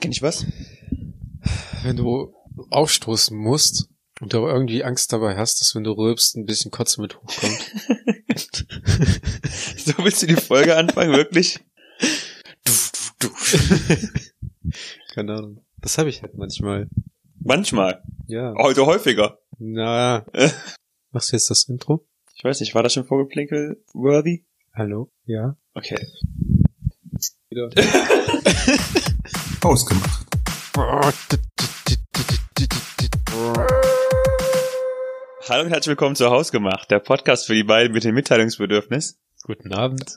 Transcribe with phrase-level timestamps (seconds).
[0.00, 0.46] Kenn ich was?
[1.82, 2.34] Wenn du
[2.70, 6.70] aufstoßen musst und du aber irgendwie Angst dabei hast, dass wenn du rülpst, ein bisschen
[6.70, 7.74] Kotze mit hochkommt.
[9.76, 11.60] so willst du die Folge anfangen, wirklich?
[12.64, 12.72] Du,
[13.18, 13.34] du, du.
[15.14, 15.64] Keine Ahnung.
[15.78, 16.88] Das habe ich halt manchmal.
[17.38, 18.02] Manchmal.
[18.26, 18.54] Ja.
[18.56, 19.38] Heute häufiger.
[19.58, 20.24] Na.
[21.12, 22.06] Machst du jetzt das Intro?
[22.34, 24.46] Ich weiß nicht, war das schon Vorgeplinkel worthy?
[24.72, 25.10] Hallo?
[25.26, 25.56] Ja.
[25.74, 26.06] Okay.
[27.50, 27.68] Wieder.
[29.62, 30.26] Ausgemacht.
[35.48, 39.18] Hallo und herzlich willkommen zu Hausgemacht, der Podcast für die beiden mit dem Mitteilungsbedürfnis.
[39.42, 40.16] Guten Abend.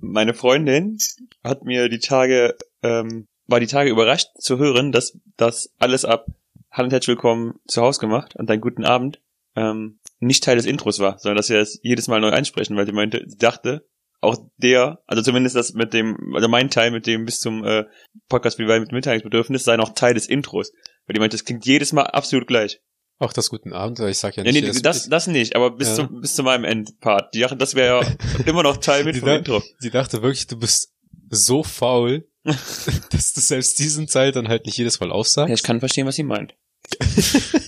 [0.00, 0.98] Meine Freundin
[1.42, 6.26] hat mir die Tage, ähm, war die Tage überrascht zu hören, dass das alles ab
[6.70, 9.20] Hallo und herzlich willkommen zu Hausgemacht und einen guten Abend
[9.56, 12.86] ähm, nicht Teil des Intros war, sondern dass wir das jedes Mal neu einsprechen, weil
[12.86, 13.84] sie meinte, sie dachte,
[14.20, 17.84] auch der, also zumindest das mit dem, also mein Teil mit dem bis zum äh,
[18.28, 20.72] Podcast beiden mit Mitteilungsbedürfnis sei noch Teil des Intros.
[21.06, 22.80] Weil die meinte, das klingt jedes Mal absolut gleich.
[23.18, 24.60] Auch das Guten Abend, weil ich sag ja Ja, nicht.
[24.62, 25.94] nee, jedes- das, das nicht, aber bis, Ja.
[26.06, 27.32] zum, bis zu meinem Endpart.
[27.34, 29.62] Die dachte, das wäre ja immer noch Teil mit vom Intro.
[29.78, 30.92] Sie dachte wirklich, du bist
[31.30, 35.54] so faul, dass du selbst diesen Teil dann halt nicht jedes Mal Ja, aufsagst.
[35.54, 36.54] ich kann verstehen, was sie meint.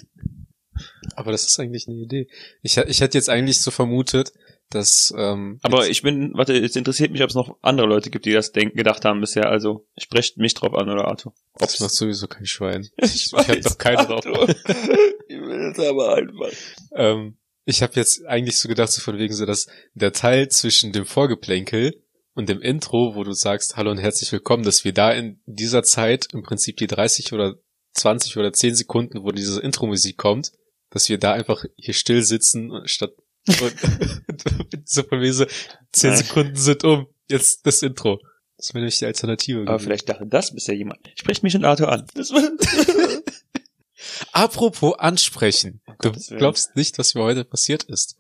[1.17, 2.29] Aber das ist eigentlich eine Idee.
[2.63, 4.33] Ich, ich hätte jetzt eigentlich so vermutet,
[4.71, 8.27] dass ähm, Aber ich bin, warte, jetzt interessiert mich, ob es noch andere Leute gibt,
[8.27, 9.49] die das denken, gedacht haben bisher.
[9.49, 11.33] Also sprecht mich drauf an, oder Arthur?
[11.59, 12.89] das macht sowieso kein Schwein.
[13.03, 14.25] Ich, ich hab doch keine drauf.
[15.31, 16.51] Ich will es aber einfach.
[16.93, 20.93] Ähm, ich habe jetzt eigentlich so gedacht, so von wegen so, dass der Teil zwischen
[20.93, 22.03] dem Vorgeplänkel
[22.35, 25.83] und dem Intro, wo du sagst, hallo und herzlich willkommen, dass wir da in dieser
[25.83, 27.57] Zeit im Prinzip die 30 oder
[27.93, 30.53] 20 oder 10 Sekunden, wo diese Intro-Musik kommt,
[30.91, 33.13] dass wir da einfach hier still sitzen statt
[33.49, 35.47] und so von wegen so
[35.93, 36.19] 10 Nein.
[36.19, 38.21] Sekunden sind um, jetzt das Intro.
[38.57, 39.61] Das wäre nämlich die Alternative.
[39.61, 39.85] Aber gewesen.
[39.85, 40.99] vielleicht dachte das bisher jemand.
[41.15, 42.07] Sprecht mich und Arthur an.
[44.33, 45.81] Apropos ansprechen.
[45.87, 46.39] Du Gottes Willen.
[46.39, 48.17] glaubst nicht, was mir heute passiert ist.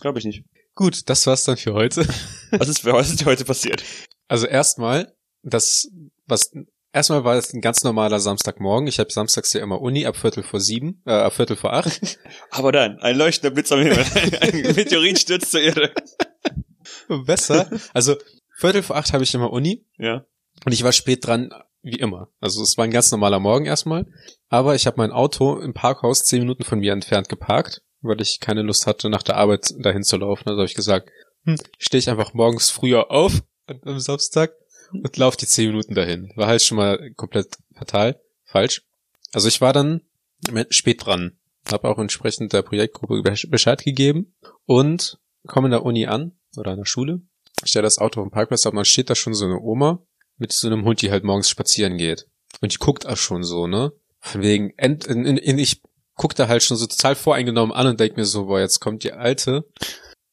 [0.00, 0.44] Glaube ich nicht.
[0.74, 2.06] Gut, das war's dann für heute.
[2.50, 3.82] Was ist, dir heute passiert?
[4.28, 5.88] Also erstmal, das,
[6.26, 6.52] was,
[6.96, 8.88] erstmal war es ein ganz normaler Samstagmorgen.
[8.88, 12.18] Ich habe samstags ja immer Uni ab Viertel vor sieben, äh, ab Viertel vor acht.
[12.50, 13.98] Aber dann, ein leuchtender Blitz am Himmel.
[14.40, 15.92] Ein Meteorit stürzt zur Erde.
[17.26, 17.70] Besser.
[17.92, 18.16] Also
[18.56, 20.24] Viertel vor acht habe ich immer Uni Ja.
[20.64, 21.50] und ich war spät dran,
[21.82, 22.28] wie immer.
[22.40, 24.06] Also es war ein ganz normaler Morgen erstmal.
[24.48, 28.40] Aber ich habe mein Auto im Parkhaus zehn Minuten von mir entfernt geparkt, weil ich
[28.40, 30.48] keine Lust hatte, nach der Arbeit dahin zu laufen.
[30.48, 31.10] Also habe ich gesagt,
[31.44, 34.52] hm, stehe ich einfach morgens früher auf am Samstag
[34.92, 36.32] und laufe die zehn Minuten dahin.
[36.36, 38.82] War halt schon mal komplett fatal, falsch.
[39.32, 40.02] Also ich war dann
[40.70, 41.38] spät dran,
[41.70, 46.72] habe auch entsprechend der Projektgruppe Besch- Bescheid gegeben und komme in der Uni an oder
[46.72, 47.22] in der Schule,
[47.64, 50.02] stelle das Auto auf den Parkplatz ab und dann steht da schon so eine Oma
[50.38, 52.26] mit so einem Hund, die halt morgens spazieren geht.
[52.60, 53.92] Und die guckt auch schon so, ne?
[54.20, 55.82] Von wegen, end, in, in, in, ich
[56.14, 59.04] guck da halt schon so total voreingenommen an und denk mir so, boah, jetzt kommt
[59.04, 59.64] die Alte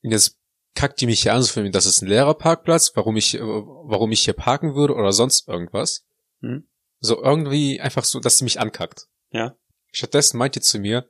[0.01, 0.37] und jetzt
[0.75, 3.35] kackt die mich hier an, so von mir, das ist ein leerer Parkplatz, warum ich,
[3.35, 6.05] äh, warum ich hier parken würde oder sonst irgendwas.
[6.41, 6.67] Hm.
[6.99, 9.07] So irgendwie einfach so, dass sie mich ankackt.
[9.31, 9.55] Ja.
[9.91, 11.07] Stattdessen meint die zu mir,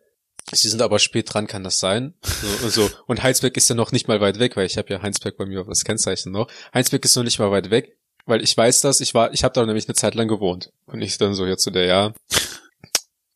[0.52, 2.16] sie sind aber spät dran, kann das sein?
[2.24, 2.90] So, und, so.
[3.08, 5.46] und Heinsberg ist ja noch nicht mal weit weg, weil ich habe ja Heinsberg bei
[5.46, 6.50] mir auf das Kennzeichen noch.
[6.74, 9.54] Heinsberg ist noch nicht mal weit weg, weil ich weiß das, ich war, ich habe
[9.54, 10.72] da nämlich eine Zeit lang gewohnt.
[10.86, 12.14] Und ich dann so jetzt zu der, ja,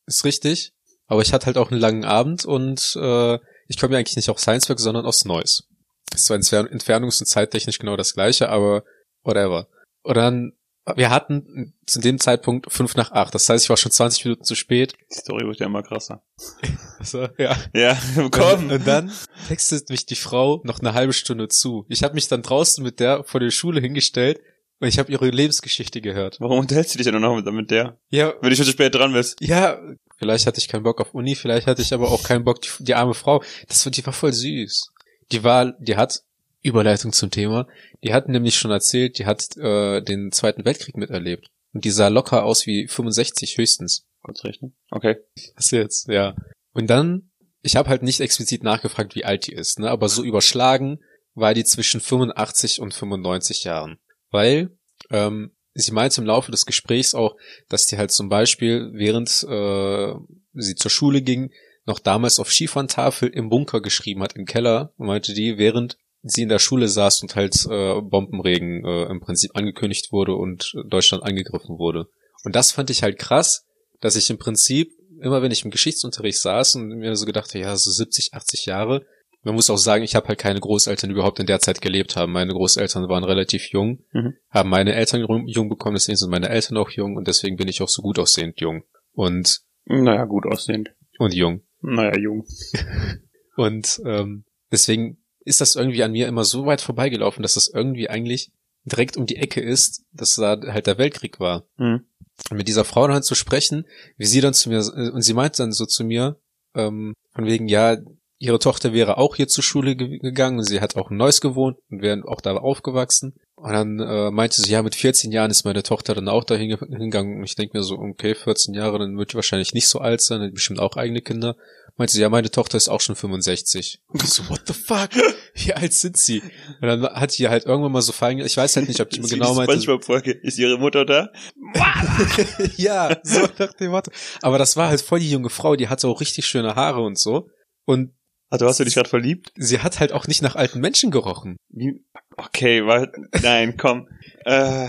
[0.06, 0.72] ist richtig,
[1.06, 3.38] aber ich hatte halt auch einen langen Abend und äh,
[3.68, 5.67] ich komme ja eigentlich nicht aus Heinsberg, sondern aus Neuss.
[6.14, 8.84] Ist zwar entfer- entfernungs- und zeittechnisch genau das gleiche, aber
[9.22, 9.68] whatever.
[10.02, 10.52] Und dann,
[10.96, 13.34] wir hatten zu dem Zeitpunkt fünf nach acht.
[13.34, 14.94] Das heißt, ich war schon 20 Minuten zu spät.
[15.10, 16.22] Die Story wird ja immer krasser.
[17.00, 17.56] Also, ja.
[17.74, 18.70] Ja, Und, komm.
[18.72, 19.12] und dann
[19.46, 21.86] textet mich die Frau noch eine halbe Stunde zu.
[21.88, 24.40] Ich habe mich dann draußen mit der vor der Schule hingestellt
[24.80, 26.38] und ich habe ihre Lebensgeschichte gehört.
[26.40, 28.00] Warum unterhältst du dich denn noch mit, mit der?
[28.10, 29.36] Ja, Wenn du schon zu spät dran bist.
[29.40, 29.78] ja,
[30.16, 32.68] vielleicht hatte ich keinen Bock auf Uni, vielleicht hatte ich aber auch keinen Bock, die,
[32.80, 33.44] die arme Frau.
[33.68, 34.90] Das war, die war voll süß.
[35.32, 36.22] Die war, die hat,
[36.62, 37.68] Überleitung zum Thema,
[38.02, 41.48] die hat nämlich schon erzählt, die hat äh, den Zweiten Weltkrieg miterlebt.
[41.72, 44.06] Und die sah locker aus wie 65 höchstens.
[44.22, 44.74] Kurz rechnen.
[44.90, 45.16] Okay.
[45.54, 46.08] Was jetzt?
[46.08, 46.34] Ja.
[46.72, 47.30] Und dann,
[47.62, 49.90] ich habe halt nicht explizit nachgefragt, wie alt die ist, ne?
[49.90, 50.98] aber so überschlagen
[51.34, 53.98] war die zwischen 85 und 95 Jahren.
[54.30, 54.76] Weil
[55.10, 57.36] ähm, sie meinte im Laufe des Gesprächs auch,
[57.68, 60.14] dass die halt zum Beispiel, während äh,
[60.54, 61.50] sie zur Schule ging,
[61.88, 66.48] noch damals auf Skifahrentafel im Bunker geschrieben hat, im Keller, meinte die, während sie in
[66.48, 71.78] der Schule saß und halt äh, Bombenregen äh, im Prinzip angekündigt wurde und Deutschland angegriffen
[71.78, 72.08] wurde.
[72.44, 73.64] Und das fand ich halt krass,
[74.00, 77.74] dass ich im Prinzip, immer wenn ich im Geschichtsunterricht saß und mir so gedacht, ja,
[77.76, 79.04] so 70, 80 Jahre,
[79.44, 82.16] Man muss auch sagen, ich habe halt keine Großeltern, die überhaupt in der Zeit gelebt
[82.16, 82.32] haben.
[82.32, 84.34] Meine Großeltern waren relativ jung, Mhm.
[84.50, 87.80] haben meine Eltern jung bekommen, deswegen sind meine Eltern auch jung und deswegen bin ich
[87.80, 88.82] auch so gut aussehend jung
[89.12, 90.90] und Naja, gut aussehend.
[91.20, 91.62] und jung.
[91.80, 92.46] Naja, jung.
[93.56, 98.08] Und ähm, deswegen ist das irgendwie an mir immer so weit vorbeigelaufen, dass das irgendwie
[98.08, 98.52] eigentlich
[98.84, 101.66] direkt um die Ecke ist, dass da halt der Weltkrieg war.
[101.76, 102.06] Mhm.
[102.50, 103.84] Und mit dieser Frau dann zu sprechen,
[104.16, 106.40] wie sie dann zu mir, äh, und sie meinte dann so zu mir,
[106.74, 107.96] ähm, von wegen, ja,
[108.38, 111.40] ihre Tochter wäre auch hier zur Schule ge gegangen und sie hat auch in Neuss
[111.40, 113.34] gewohnt und wäre auch da aufgewachsen.
[113.60, 116.68] Und dann äh, meinte sie, ja, mit 14 Jahren ist meine Tochter dann auch dahin
[116.68, 117.38] ge- hingegangen.
[117.38, 120.20] Und ich denke mir so, okay, 14 Jahre, dann wird die wahrscheinlich nicht so alt
[120.20, 121.56] sein, hat bestimmt auch eigene Kinder.
[121.96, 124.00] Meinte sie, ja, meine Tochter ist auch schon 65.
[124.06, 125.10] Und ich so, what the fuck?
[125.54, 126.40] Wie alt sind sie?
[126.80, 129.18] Und dann hat die halt irgendwann mal so fallen, ich weiß halt nicht, ob die
[129.20, 129.72] Ist genau meinte.
[129.72, 130.30] SpongeBob-Folge.
[130.30, 131.30] Ist ihre Mutter da?
[132.76, 134.10] ja, so nach dem Motto.
[134.42, 137.18] Aber das war halt voll die junge Frau, die hatte auch richtig schöne Haare und
[137.18, 137.48] so.
[137.84, 138.12] Und
[138.50, 139.52] Also hast du dich gerade verliebt?
[139.56, 141.56] sie hat halt auch nicht nach alten Menschen gerochen.
[141.68, 142.04] Wie?
[142.36, 143.12] Okay, weil,
[143.42, 144.08] nein, komm.
[144.44, 144.86] Äh,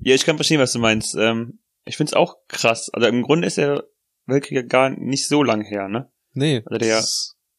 [0.00, 1.14] ja, ich kann verstehen, was du meinst.
[1.14, 2.90] Ähm, ich find's auch krass.
[2.92, 3.84] Also im Grunde ist der
[4.26, 6.10] Weltkrieg ja gar nicht so lang her, ne?
[6.32, 6.62] Nee.
[6.66, 7.04] Also der-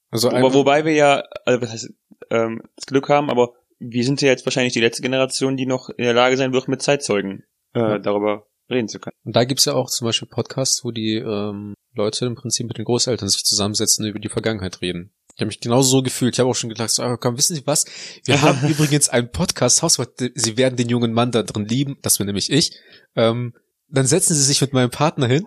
[0.10, 1.90] also Wo, wobei wir ja, also was heißt,
[2.30, 5.90] ähm, das Glück haben, aber wir sind ja jetzt wahrscheinlich die letzte Generation, die noch
[5.90, 8.00] in der Lage sein wird, mit Zeitzeugen äh, Ja.
[8.00, 9.16] darüber reden zu können.
[9.24, 12.78] und da gibt's ja auch zum Beispiel Podcasts, wo die ähm, Leute im Prinzip mit
[12.78, 15.14] den Großeltern sich zusammensetzen und über die Vergangenheit reden.
[15.38, 16.34] Ich habe mich genauso so gefühlt.
[16.34, 17.86] Ich habe auch schon gedacht, so, aber komm, wissen Sie was?
[18.26, 22.18] Wir haben übrigens einen Podcast, Hauswart, Sie werden den jungen Mann da drin lieben, das
[22.18, 22.72] bin nämlich ich.
[23.16, 23.54] Ähm,
[23.88, 25.46] dann setzen Sie sich mit meinem Partner hin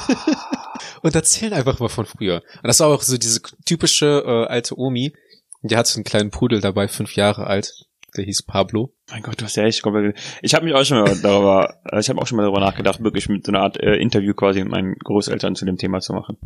[1.02, 2.36] und erzählen einfach mal von früher.
[2.62, 5.12] Und das war auch so diese typische äh, alte Omi,
[5.60, 7.84] die hat so einen kleinen Pudel dabei, fünf Jahre alt.
[8.16, 8.94] Der hieß Pablo.
[9.10, 10.16] Mein Gott, du hast ja echt komplett.
[10.40, 13.04] Ich habe mich auch schon mal darüber, äh, ich habe auch schon mal darüber nachgedacht,
[13.04, 16.14] wirklich mit so einer Art äh, Interview quasi mit meinen Großeltern zu dem Thema zu
[16.14, 16.38] machen.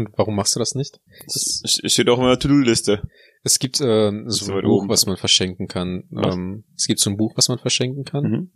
[0.00, 1.00] Und warum machst du das nicht?
[1.26, 1.62] Das
[1.92, 3.02] steht auch in meiner To-Do-Liste.
[3.42, 4.88] Es gibt äh, Ist so ein Buch, oben.
[4.88, 6.04] was man verschenken kann.
[6.12, 8.22] Ähm, es gibt so ein Buch, was man verschenken kann.
[8.24, 8.50] Mhm.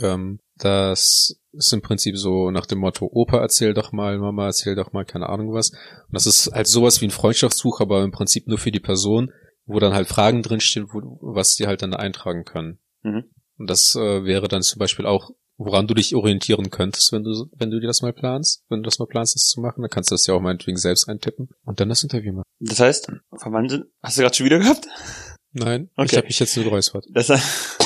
[0.00, 4.74] Ähm, das ist im Prinzip so nach dem Motto, Opa erzähl doch mal, Mama erzähl
[4.74, 5.70] doch mal, keine Ahnung was.
[5.70, 9.32] Und das ist halt sowas wie ein Freundschaftsbuch, aber im Prinzip nur für die Person,
[9.66, 12.78] wo dann halt Fragen drinstehen, wo, was die halt dann eintragen können.
[13.02, 13.24] Mhm.
[13.58, 17.46] Und das äh, wäre dann zum Beispiel auch, woran du dich orientieren könntest, wenn du,
[17.56, 19.90] wenn du dir das mal planst, wenn du das mal planst, das zu machen, dann
[19.90, 22.44] kannst du das ja auch meinetwegen selbst eintippen und dann das Interview machen.
[22.60, 23.06] Das heißt,
[23.36, 24.86] von wann sind, hast du gerade schon wieder gehabt?
[25.52, 26.06] Nein, Okay.
[26.10, 27.06] ich habe mich jetzt nur geräuspert.
[27.10, 27.78] Das heißt,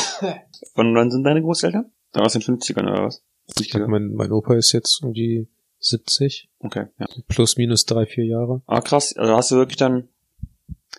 [0.75, 1.91] von wann sind deine Großeltern?
[2.13, 3.23] Aus den 50ern oder was?
[3.59, 5.49] Ich glaube, mein, mein Opa ist jetzt um die
[5.79, 7.07] 70, Okay, ja.
[7.29, 8.63] plus minus drei, vier Jahre.
[8.67, 9.17] Ah, krass.
[9.17, 10.09] Also hast du wirklich dann,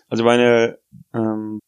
[0.08, 0.78] also meine,
[1.14, 1.60] ähm,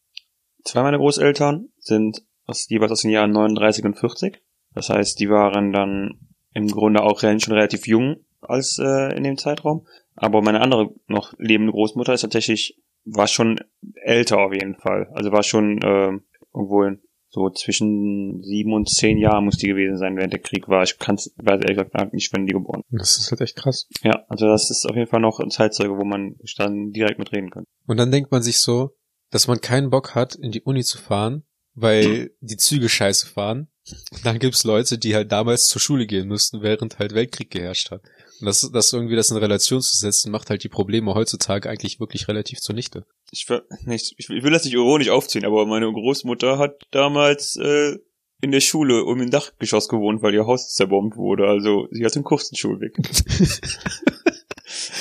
[0.65, 4.41] zwei meiner Großeltern sind aus, jeweils aus den Jahren 39 und 40.
[4.77, 6.19] Das heißt, die waren dann
[6.53, 9.87] im Grunde auch schon relativ jung als äh, in dem Zeitraum.
[10.15, 13.59] Aber meine andere noch lebende Großmutter ist tatsächlich, war schon
[13.95, 15.09] älter auf jeden Fall.
[15.13, 19.97] Also war schon ähm, irgendwo in, so zwischen sieben und zehn Jahren muss die gewesen
[19.97, 20.83] sein, während der Krieg war.
[20.83, 23.87] Ich kann's, weiß ehrlich gesagt nicht, wann die geboren Das ist halt echt krass.
[24.03, 27.49] ja, also das ist auf jeden Fall noch ein Zeitzeuge, wo man dann direkt mitreden
[27.49, 27.65] kann.
[27.87, 28.91] Und dann denkt man sich so,
[29.31, 33.69] dass man keinen Bock hat, in die Uni zu fahren, weil die Züge scheiße fahren.
[34.11, 37.91] Und dann gibt's Leute, die halt damals zur Schule gehen mussten, während halt Weltkrieg geherrscht
[37.91, 38.01] hat.
[38.39, 41.99] Und das, das irgendwie das in Relation zu setzen, macht halt die Probleme heutzutage eigentlich
[41.99, 43.05] wirklich relativ zunichte.
[43.31, 43.47] Ich,
[43.85, 47.97] nicht, ich will das nicht ironisch aufziehen, aber meine Großmutter hat damals äh,
[48.41, 51.47] in der Schule um im Dachgeschoss gewohnt, weil ihr Haus zerbombt wurde.
[51.47, 52.95] Also sie hat einen kurzen Schulweg.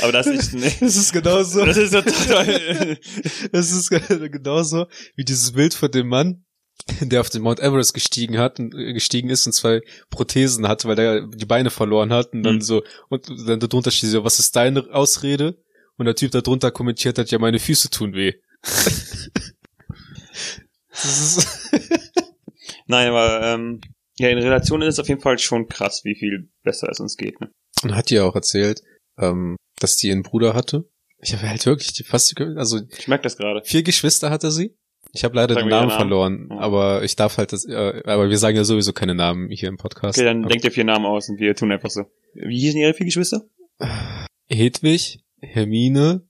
[0.02, 0.80] aber das ist nicht.
[0.80, 1.64] Das ist genauso.
[1.64, 2.98] Das ist total.
[3.52, 6.45] Es ist genauso wie dieses Bild von dem Mann,
[7.00, 9.80] der auf den Mount Everest gestiegen hat, äh, gestiegen ist und zwei
[10.10, 12.60] Prothesen hatte, weil der die Beine verloren hat und dann Mhm.
[12.62, 15.58] so, und dann darunter steht so, was ist deine Ausrede?
[15.98, 18.34] Und der Typ darunter kommentiert hat, ja, meine Füße tun weh.
[22.86, 23.80] Nein, aber ähm,
[24.18, 27.16] ja, in Relation ist es auf jeden Fall schon krass, wie viel besser es uns
[27.16, 27.40] geht.
[27.40, 27.50] Ne?
[27.82, 28.80] und hat ihr auch erzählt,
[29.18, 30.88] ähm, dass die einen Bruder hatte.
[31.18, 33.62] Ich habe halt wirklich die fast, also Ich merke das gerade.
[33.64, 34.74] vier Geschwister hatte sie.
[35.16, 35.98] Ich habe leider Sag den Namen Namen.
[35.98, 36.58] verloren, Ja.
[36.58, 39.76] aber ich darf halt das, äh, aber wir sagen ja sowieso keine Namen hier im
[39.78, 40.18] Podcast.
[40.18, 42.02] Okay, dann Aber- denkt ihr vier Namen aus und wir tun einfach so.
[42.34, 43.42] Wie hießen ihre vier Geschwister?
[44.48, 46.26] Hedwig, Hermine,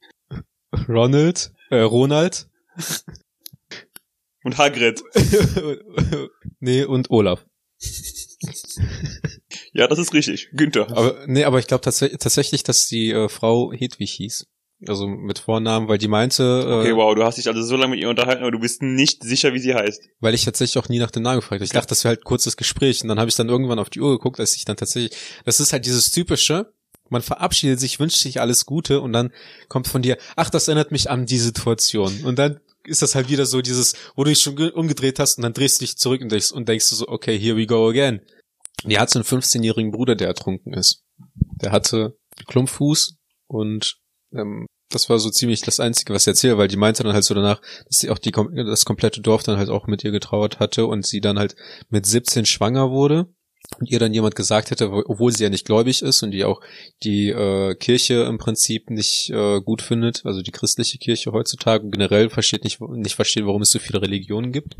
[0.88, 2.48] Ronald, äh, Ronald,
[4.44, 5.02] Und Hagrid.
[6.60, 7.44] nee, und Olaf.
[9.72, 10.48] Ja, das ist richtig.
[10.52, 10.88] Günther.
[10.96, 14.46] Aber, nee, aber ich glaube tats tatsächlich, dass die äh, Frau Hedwig hieß.
[14.86, 17.92] Also mit Vornamen, weil die meinte, äh, Okay, wow, du hast dich also so lange
[17.92, 20.02] mit ihr unterhalten, aber du bist nicht sicher, wie sie heißt.
[20.20, 21.64] weil ich tatsächlich auch nie nach dem Namen gefragt habe.
[21.64, 23.88] Ich dachte, das wäre halt ein kurzes Gespräch und dann habe ich dann irgendwann auf
[23.88, 25.16] die Uhr geguckt, als ich dann tatsächlich,
[25.46, 26.72] das ist halt dieses typische,
[27.08, 29.32] Man verabschiedet sich, wünscht sich alles Gute und dann
[29.68, 32.24] kommt von dir, ach, das erinnert mich an die Situation.
[32.24, 35.42] Und dann ist das halt wieder so dieses, wo du dich schon umgedreht hast und
[35.42, 38.20] dann drehst du dich zurück und denkst, und denkst so, okay, here we go again.
[38.84, 41.04] Die hat so einen 15-jährigen Bruder, der ertrunken ist.
[41.62, 42.16] Der hatte
[42.46, 43.16] Klumpfuß
[43.46, 43.96] und
[44.36, 47.24] ähm, das war so ziemlich das Einzige, was sie erzählt, weil die meinte dann halt
[47.24, 50.60] so danach, dass sie auch die, das komplette Dorf dann halt auch mit ihr getrauert
[50.60, 51.56] hatte und sie dann halt
[51.90, 53.26] mit 17 schwanger wurde
[53.80, 56.60] und ihr dann jemand gesagt hätte, obwohl sie ja nicht gläubig ist und die auch
[57.02, 61.90] die äh, Kirche im Prinzip nicht äh, gut findet, also die christliche Kirche heutzutage und
[61.90, 64.76] generell versteht nicht, nicht versteht, warum es so viele Religionen gibt.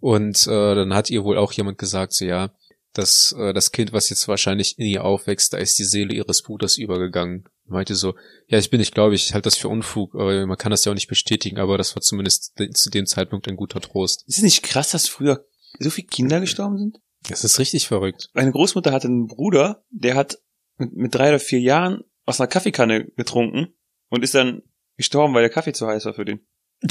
[0.00, 2.50] Und äh, dann hat ihr wohl auch jemand gesagt, so ja,
[2.98, 6.42] dass äh, das Kind, was jetzt wahrscheinlich in ihr aufwächst, da ist die Seele ihres
[6.42, 7.48] Bruders übergegangen.
[7.66, 8.14] Meinte so,
[8.46, 10.92] ja, ich bin nicht glaube ich halte das für Unfug, aber man kann das ja
[10.92, 14.24] auch nicht bestätigen, aber das war zumindest zu dem Zeitpunkt ein guter Trost.
[14.26, 15.46] Ist es nicht krass, dass früher
[15.78, 17.00] so viele Kinder gestorben sind?
[17.28, 18.30] Das ist richtig verrückt.
[18.32, 20.38] Meine Großmutter hatte einen Bruder, der hat
[20.76, 23.74] mit, mit drei oder vier Jahren aus einer Kaffeekanne getrunken
[24.08, 24.62] und ist dann
[24.96, 26.46] gestorben, weil der Kaffee zu heiß war für den.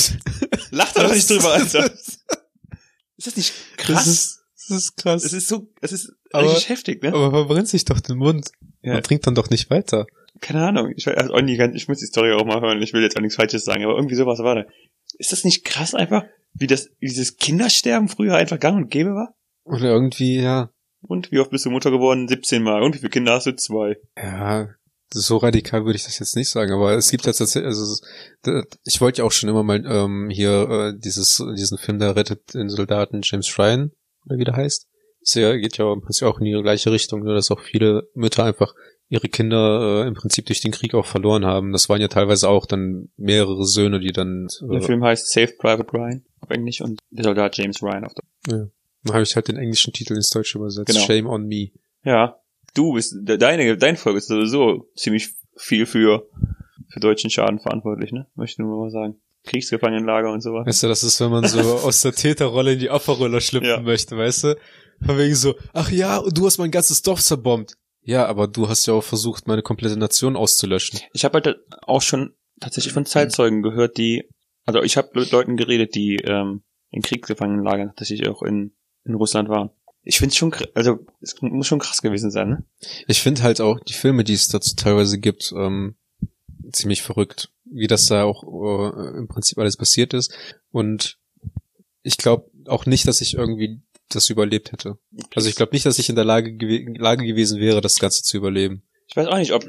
[0.71, 1.91] Lacht doch nicht drüber, Alter.
[3.17, 4.05] Ist das nicht krass?
[4.05, 4.36] Das ist,
[4.67, 5.23] das ist krass.
[5.23, 7.09] Es ist so, es ist Aber- richtig heftig, ne?
[7.09, 8.49] aber verbrennt sich doch den Mund.
[8.81, 8.93] Ja.
[8.93, 10.05] Man trinkt dann doch nicht weiter.
[10.39, 10.93] Keine Ahnung.
[10.95, 12.81] Ich, also ich muss die Story auch mal hören.
[12.81, 14.65] Ich will jetzt auch nichts Falsches sagen, aber irgendwie sowas war da.
[15.17, 19.11] Ist das nicht krass einfach, wie das, wie dieses Kindersterben früher einfach gang und gäbe
[19.15, 19.33] war?
[19.63, 20.69] Und irgendwie, ja,
[21.01, 22.27] Und wie oft bist du Mutter geworden?
[22.27, 22.83] 17 Mal.
[22.83, 23.55] Und wie viele Kinder hast du?
[23.55, 23.97] Zwei.
[24.15, 24.69] ja,
[25.13, 27.95] so radikal würde ich das jetzt nicht sagen, aber es gibt ja tatsächlich, also
[28.85, 32.53] ich wollte ja auch schon immer mal ähm, hier äh, dieses diesen Film, der rettet
[32.53, 33.91] den Soldaten James Ryan
[34.27, 34.87] oder wie der heißt.
[35.21, 38.07] Es ja, geht ja im Prinzip auch in die gleiche Richtung, nur dass auch viele
[38.13, 38.73] Mütter einfach
[39.09, 41.71] ihre Kinder äh, im Prinzip durch den Krieg auch verloren haben.
[41.71, 45.53] Das waren ja teilweise auch dann mehrere Söhne, die dann Der äh, Film heißt Save
[45.57, 48.27] Private Ryan auf Englisch und der Soldat James Ryan auf Deutsch.
[49.03, 50.87] dann habe ich halt den englischen Titel ins Deutsche übersetzt.
[50.87, 50.99] Genau.
[51.05, 51.69] Shame on me.
[52.03, 52.39] Ja.
[52.73, 56.27] Du bist, de- deine, dein Volk ist sowieso ziemlich viel für,
[56.89, 58.27] für deutschen Schaden verantwortlich, ne?
[58.35, 59.19] Möchte nur mal sagen.
[59.47, 60.67] Kriegsgefangenenlager und sowas.
[60.67, 63.79] Weißt du, das ist, wenn man so aus der Täterrolle in die Opferrolle schlüpfen Ja.
[63.81, 64.57] möchte, weißt du?
[65.05, 67.73] Von wegen so, ach ja, und du hast mein ganzes Dorf zerbombt.
[68.01, 70.99] Ja, aber du hast ja auch versucht, meine komplette Nation auszulöschen.
[71.13, 74.29] Ich habe halt auch schon tatsächlich von Zeitzeugen gehört, die,
[74.65, 78.71] also ich habe mit Leuten geredet, die ähm, in Kriegsgefangenenlagern tatsächlich auch in,
[79.03, 79.71] in Russland waren.
[80.03, 82.63] Ich finde schon, kr- also es muss schon krass gewesen sein, ne?
[83.07, 85.95] Ich finde halt auch die Filme, die es dazu teilweise gibt, ähm,
[86.71, 90.33] ziemlich verrückt, wie das da auch äh, im Prinzip alles passiert ist.
[90.71, 91.17] Und
[92.03, 94.97] ich glaube auch nicht, dass ich irgendwie das überlebt hätte.
[95.35, 98.23] Also ich glaube nicht, dass ich in der Lage, gew Lage gewesen wäre, das Ganze
[98.23, 98.83] zu überleben.
[99.07, 99.65] Ich weiß auch nicht, ob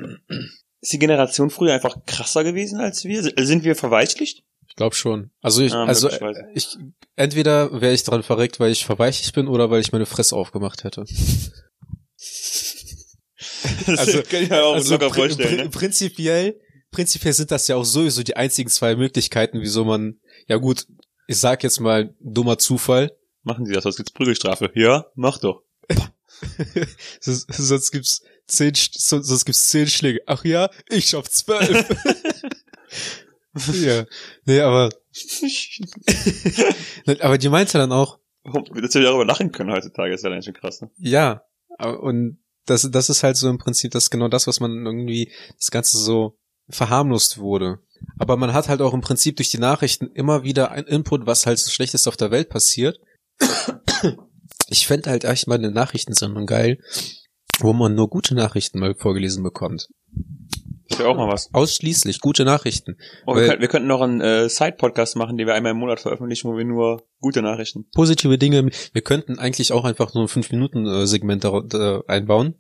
[0.81, 3.23] ist die Generation früher einfach krasser gewesen als wir?
[3.45, 4.45] Sind wir verweichlicht?
[4.69, 5.31] Ich glaube schon.
[5.43, 6.77] Also ich, Ja, also äh, ich
[7.17, 10.85] entweder wäre ich dran verreckt, weil ich verweichlicht bin oder weil ich meine Fresse aufgemacht
[10.85, 11.05] hätte.
[13.87, 15.71] Das Also- kann ich mir auch also locker pri- vorstellen, pri- ne?
[15.71, 16.61] prinzipiell,
[16.99, 20.89] prinzipiell sind das ja auch sowieso die einzigen zwei Möglichkeiten, wieso man, ja gut,
[21.29, 23.17] ich sag jetzt mal dummer Zufall.
[23.45, 24.73] Machen Sie das, sonst gibt's Prügelstrafe.
[24.75, 25.63] Ja, mach doch.
[27.21, 30.21] Sonst gibt's zehn, sonst gibt's zehn Schläge.
[30.27, 31.89] Ach ja, ich schaff zwölf.
[33.75, 34.05] ja,
[34.45, 34.91] nee, aber,
[37.21, 40.55] aber die meinte dann auch, Dass wir darüber lachen können heutzutage, ist ja dann schon
[40.55, 40.91] krass, ne?
[40.99, 41.43] Ja,
[41.79, 45.71] und das, das ist halt so im Prinzip das genau das, was man irgendwie das
[45.71, 46.37] Ganze so
[46.71, 47.79] verharmlost wurde.
[48.19, 51.47] Aber man hat halt auch im Prinzip durch die Nachrichten immer wieder ein Input, was
[51.47, 52.99] halt so schlechtest auf der Welt passiert.
[54.71, 56.79] Ich fände halt echt mal eine Nachrichtensendung geil,
[57.61, 59.89] wo man nur gute Nachrichten mal vorgelesen bekommt.
[60.91, 61.49] Das wäre auch mal was.
[61.55, 62.99] Ausschließlich gute Nachrichten.
[63.27, 66.01] Oh, wir, könnten, wir könnten noch einen äh, Side-Podcast machen, den wir einmal im Monat
[66.01, 67.87] veröffentlichen, wo wir nur gute Nachrichten.
[67.95, 68.69] Positive Dinge.
[68.93, 71.47] Wir könnten eigentlich auch einfach so ein 5-Minuten-Segment
[72.09, 72.55] einbauen,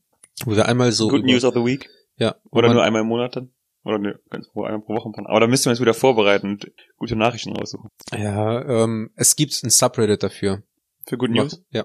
[0.47, 1.91] wo wir einmal so Good über- News of the Week.
[2.17, 3.50] ja, wo Oder man- nur einmal im Monat dann.
[3.85, 5.11] Oder ne, ganz pro einmal pro Woche.
[5.25, 7.91] Aber da müssten wir uns wieder vorbereiten und gute Nachrichten raussuchen.
[8.13, 10.63] Ja, ähm, es gibt ein Subreddit dafür.
[11.07, 11.63] Für Good News?
[11.71, 11.85] Ja.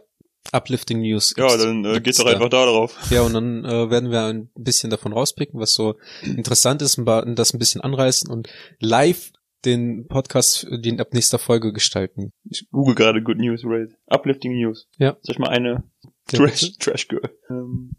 [0.52, 1.34] Uplifting News.
[1.38, 2.98] Ja, dann äh, geht doch einfach da drauf.
[3.10, 7.36] Ja, und dann äh, werden wir ein bisschen davon rauspicken, was so interessant ist, und
[7.36, 9.32] das ein bisschen anreißen und live
[9.66, 12.34] den Podcast äh, den ab nächster Folge gestalten.
[12.44, 13.96] Ich google gerade Good News Rate.
[14.08, 14.88] Uplifting News.
[14.98, 15.18] Ja.
[15.22, 15.84] Soll ich mal eine
[16.28, 17.30] Trash, Trash Girl.
[17.50, 17.92] Ähm,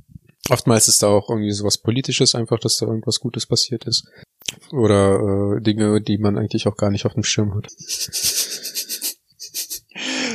[0.51, 4.07] Oftmals ist da auch irgendwie sowas Politisches, einfach, dass da irgendwas Gutes passiert ist.
[4.73, 7.69] Oder äh, Dinge, die man eigentlich auch gar nicht auf dem Schirm hat.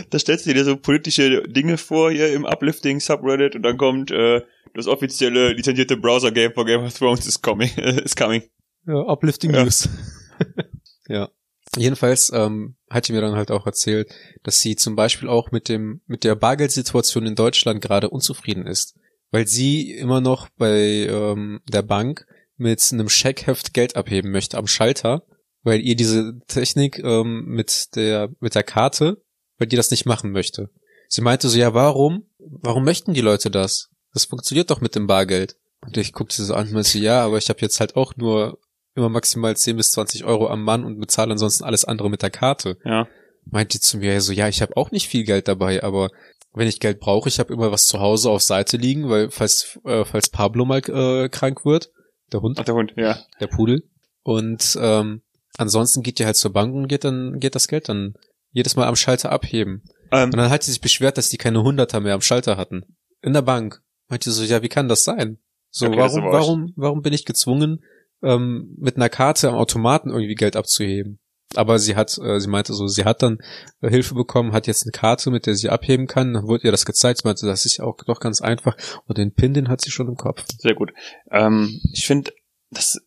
[0.10, 4.10] da stellst du dir so politische Dinge vor hier im Uplifting Subreddit und dann kommt
[4.10, 4.42] äh,
[4.74, 7.70] das offizielle lizenzierte Browser Game for Game of Thrones is coming.
[7.78, 8.44] is coming.
[8.88, 9.64] Ja, Uplifting Ja.
[9.64, 9.90] News.
[11.08, 11.30] ja.
[11.78, 14.12] Jedenfalls ähm, hat sie mir dann halt auch erzählt,
[14.42, 18.96] dass sie zum Beispiel auch mit dem mit der Bargeldsituation in Deutschland gerade unzufrieden ist,
[19.32, 22.26] weil sie immer noch bei ähm, der Bank
[22.58, 25.24] mit einem Scheckheft Geld abheben möchte am Schalter,
[25.64, 29.22] weil ihr diese Technik ähm, mit der mit der Karte,
[29.58, 30.70] weil die das nicht machen möchte.
[31.08, 32.26] Sie meinte so, ja, warum?
[32.38, 33.90] Warum möchten die Leute das?
[34.14, 35.56] Das funktioniert doch mit dem Bargeld.
[35.82, 38.16] Und ich guckte sie so an und meinte, ja, aber ich habe jetzt halt auch
[38.16, 38.60] nur
[38.96, 42.30] immer maximal 10 bis 20 Euro am Mann und bezahle ansonsten alles andere mit der
[42.30, 42.78] Karte.
[42.84, 43.08] Ja.
[43.46, 46.10] Meinte die zu mir so, ja, ich habe auch nicht viel Geld dabei, aber
[46.54, 49.80] wenn ich Geld brauche, ich habe immer was zu Hause auf Seite liegen, weil falls
[49.86, 51.92] äh, falls Pablo mal äh, krank wird,
[52.32, 53.20] der Hund, Ach, der Hund, ja.
[53.40, 53.84] der Pudel.
[54.24, 55.22] Und ähm,
[55.58, 58.14] ansonsten geht die halt zur Bank und geht dann geht das Geld dann
[58.52, 59.84] jedes Mal am Schalter abheben.
[60.12, 62.84] Ähm, Und dann hat sie sich beschwert, dass die keine Hunderter mehr am Schalter hatten.
[63.22, 63.82] In der Bank.
[64.08, 65.38] Meinte so, ja, wie kann das sein?
[65.70, 67.84] So, Okay, warum, warum, warum bin ich gezwungen,
[68.24, 71.20] ähm, mit einer Karte am Automaten irgendwie Geld abzuheben?
[71.56, 73.40] Aber sie hat, äh, sie meinte so, sie hat dann
[73.82, 76.34] äh, Hilfe bekommen, hat jetzt eine Karte, mit der sie abheben kann.
[76.34, 77.22] Dann wurde ihr das gezeigt.
[77.22, 78.78] Sie meinte, das ist auch doch ganz einfach.
[79.08, 80.46] Und den Pin, den hat sie schon im Kopf.
[80.60, 80.94] Sehr gut.
[81.32, 82.32] Ähm, ich finde
[82.70, 83.02] das,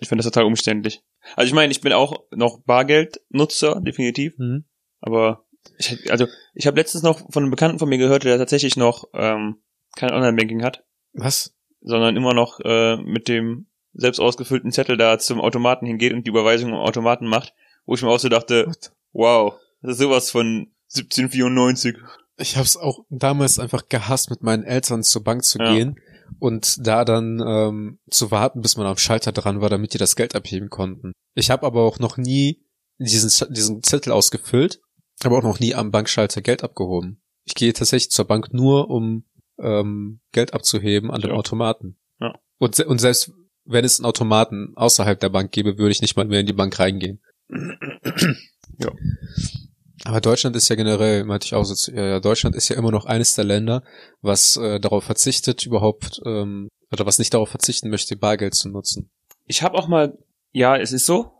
[0.00, 1.02] ich finde das total umständlich.
[1.36, 4.36] Also ich meine, ich bin auch noch Bargeldnutzer, definitiv.
[4.38, 4.64] Mhm.
[5.00, 5.44] Aber
[5.78, 9.08] ich, also ich habe letztens noch von einem Bekannten von mir gehört, der tatsächlich noch
[9.14, 9.62] ähm,
[9.96, 11.54] kein Online-Banking hat, Was?
[11.80, 16.30] sondern immer noch äh, mit dem selbst ausgefüllten Zettel da zum Automaten hingeht und die
[16.30, 17.54] Überweisung am Automaten macht,
[17.86, 18.92] wo ich mir auch so dachte, What?
[19.12, 21.96] wow, das ist sowas von 1794.
[22.38, 25.72] Ich habe es auch damals einfach gehasst, mit meinen Eltern zur Bank zu Ja.
[25.74, 25.98] gehen
[26.38, 30.16] und da dann ähm, zu warten, bis man am Schalter dran war, damit die das
[30.16, 31.12] Geld abheben konnten.
[31.34, 32.62] Ich habe aber auch noch nie
[32.98, 34.80] diesen, diesen Zettel ausgefüllt,
[35.22, 37.22] aber auch noch nie am Bankschalter Geld abgehoben.
[37.44, 39.24] Ich gehe tatsächlich zur Bank nur, um
[39.58, 41.36] ähm, Geld abzuheben an dem Ja.
[41.36, 41.96] Automaten.
[42.20, 42.34] Ja.
[42.58, 43.32] Und, und selbst
[43.64, 46.52] wenn es einen Automaten außerhalb der Bank gäbe, würde ich nicht mal mehr in die
[46.52, 47.20] Bank reingehen.
[48.78, 48.90] Ja.
[50.04, 52.76] Aber Deutschland ist ja generell, meinte ich auch so, zu ihr, ja, Deutschland ist ja
[52.76, 53.82] immer noch eines der Länder,
[54.20, 59.10] was äh, darauf verzichtet, überhaupt, ähm, oder was nicht darauf verzichten möchte, Bargeld zu nutzen.
[59.46, 60.16] Ich habe auch mal,
[60.52, 61.32] ja, es ist so,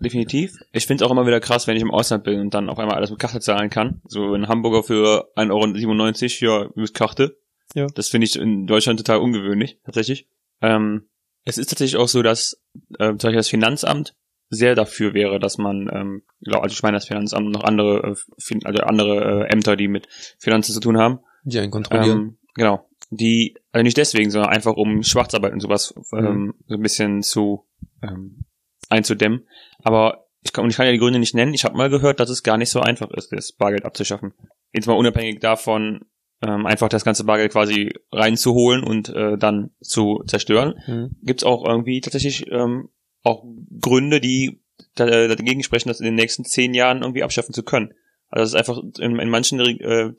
[0.00, 0.56] definitiv.
[0.72, 2.78] Ich finde es auch immer wieder krass, wenn ich im Ausland bin und dann auf
[2.78, 4.00] einmal alles mit Karte zahlen kann.
[4.06, 7.36] So ein Hamburger für 1,97 Euro, ja, mit Karte.
[7.74, 7.86] Ja.
[7.94, 10.28] Das finde ich in Deutschland total ungewöhnlich, tatsächlich.
[10.62, 11.08] Ähm,
[11.44, 12.62] es ist tatsächlich auch so, dass
[12.98, 14.14] äh, zum Beispiel das Finanzamt
[14.50, 18.58] sehr dafür wäre, dass man, ähm, glaub, also ich meine das Finanzamt noch andere, äh,
[18.64, 20.06] also andere äh, Ämter, die mit
[20.38, 22.18] Finanzen zu tun haben, Die einen kontrollieren.
[22.18, 22.88] ähm, genau.
[23.10, 27.64] Die, also nicht deswegen, sondern einfach um Schwarzarbeit und sowas ähm, so ein bisschen zu
[28.02, 28.44] ähm,
[28.88, 29.46] einzudämmen.
[29.82, 31.54] Aber ich kann, und ich kann ja die Gründe nicht nennen.
[31.54, 34.34] Ich habe mal gehört, dass es gar nicht so einfach ist, das Bargeld abzuschaffen.
[34.72, 36.06] Jetzt mal unabhängig davon,
[36.42, 41.16] ähm, einfach das ganze Bargeld quasi reinzuholen und äh, dann zu zerstören, Mhm.
[41.22, 42.88] gibt es auch irgendwie tatsächlich ähm,
[43.24, 43.44] auch
[43.80, 44.60] Gründe, die
[44.96, 47.92] äh, dagegen sprechen, das in den nächsten zehn Jahren irgendwie abschaffen zu können.
[48.30, 50.12] Also es ist einfach in, in manchen, äh,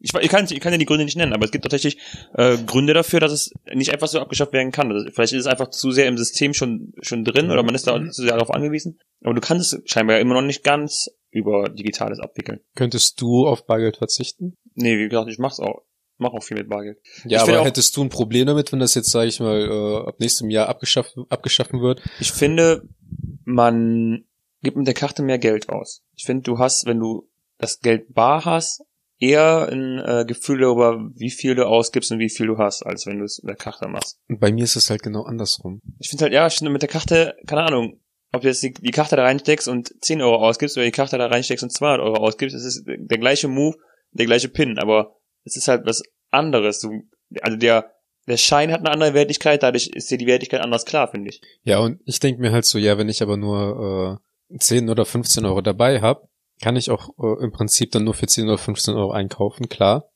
[0.00, 1.98] ich, ich, kann, ich kann ja die Gründe nicht nennen, aber es gibt tatsächlich
[2.34, 4.90] äh, Gründe dafür, dass es nicht einfach so abgeschafft werden kann.
[4.90, 7.86] Also vielleicht ist es einfach zu sehr im System schon schon drin oder man ist
[7.86, 8.98] da zu sehr darauf angewiesen.
[9.22, 12.58] Aber du kannst es scheinbar ja immer noch nicht ganz über Digitales abwickeln.
[12.74, 14.56] Könntest du auf Bargeld verzichten?
[14.74, 15.82] Nee, wie gesagt, ich mach's auch.
[16.20, 16.98] Mach auch viel mit Bargeld.
[17.24, 19.60] Ja, Ich finde aber hättest du ein Problem damit, wenn das jetzt, sage ich mal,
[19.60, 22.02] äh, ab nächstem Jahr abgeschafft, abgeschaffen wird?
[22.20, 22.82] Ich finde,
[23.44, 24.24] man
[24.62, 26.02] gibt mit der Karte mehr Geld aus.
[26.14, 27.28] Ich finde, du hast, wenn du
[27.58, 28.82] das Geld bar hast,
[29.18, 33.06] eher ein äh, Gefühl darüber, wie viel du ausgibst und wie viel du hast, als
[33.06, 34.18] wenn du es mit der Karte machst.
[34.28, 35.80] Und bei mir ist es halt genau andersrum.
[35.98, 38.00] Ich finde halt, ja, ich finde mit der Karte, keine Ahnung,
[38.32, 41.18] ob du jetzt die, die Karte da reinsteckst und 10 Euro ausgibst oder die Karte
[41.18, 43.76] da reinsteckst und 200 Euro ausgibst, es ist der gleiche Move,
[44.12, 46.80] der gleiche Pin, aber es ist halt was anderes.
[46.80, 47.02] Du,
[47.42, 47.92] also der,
[48.26, 51.40] der Schein hat eine andere Wertigkeit, dadurch ist dir die Wertigkeit anders klar, finde ich.
[51.62, 55.04] Ja, und ich denke mir halt so, ja, wenn ich aber nur äh, 10 oder
[55.04, 56.28] 15 Euro dabei habe,
[56.60, 60.10] kann ich auch äh, im Prinzip dann nur für 10 oder 15 Euro einkaufen, klar.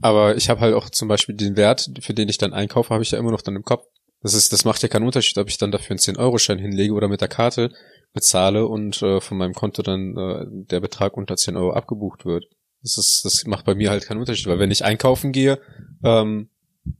[0.00, 3.02] Aber ich habe halt auch zum Beispiel den Wert, für den ich dann einkaufe, habe
[3.02, 3.86] ich ja immer noch dann im Kopf.
[4.22, 7.08] Das ist, das macht ja keinen Unterschied, ob ich dann dafür einen 10-Euro-Schein hinlege oder
[7.08, 7.72] mit der Karte
[8.12, 12.46] bezahle und äh, von meinem Konto dann äh, der Betrag unter 10 Euro abgebucht wird.
[12.82, 15.58] Das ist, das macht bei mir halt keinen Unterschied, weil wenn ich einkaufen gehe,
[16.04, 16.48] ähm,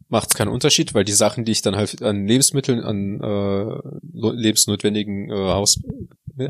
[0.08, 3.80] macht es keinen Unterschied, weil die Sachen, die ich dann halt an Lebensmitteln, an äh,
[4.12, 5.80] lebensnotwendigen äh, Haus,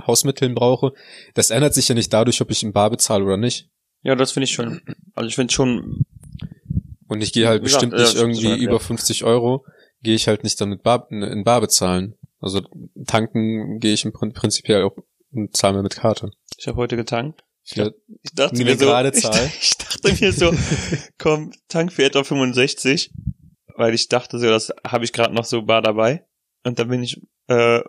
[0.06, 0.92] Hausmitteln brauche,
[1.34, 3.68] das ändert sich ja nicht dadurch, ob ich in Bar bezahle oder nicht.
[4.02, 4.80] Ja, das finde ich schon.
[5.14, 6.04] Also ich finde schon,
[7.08, 9.64] Und ich gehe halt gesagt, bestimmt ja, nicht das ist irgendwie schon über 50 Euro,
[10.02, 12.14] gehe ich halt nicht dann mit Bar, in- in Bar bezahlen.
[12.40, 12.62] Also
[13.06, 14.96] tanken gehe ich im Prin- prinzipiell auch
[15.32, 16.30] und zahle mir mit Karte.
[16.58, 17.42] ich habe heute getankt.
[17.74, 17.90] Ja,
[18.22, 19.24] Ich dachte mir so, ich,
[19.62, 20.55] ich dachte mir so,
[21.18, 23.12] komm, Tank für etwa 65,
[23.76, 26.24] weil ich dachte so, das habe ich gerade noch so bar dabei.
[26.64, 27.81] Und dann bin ich, äh,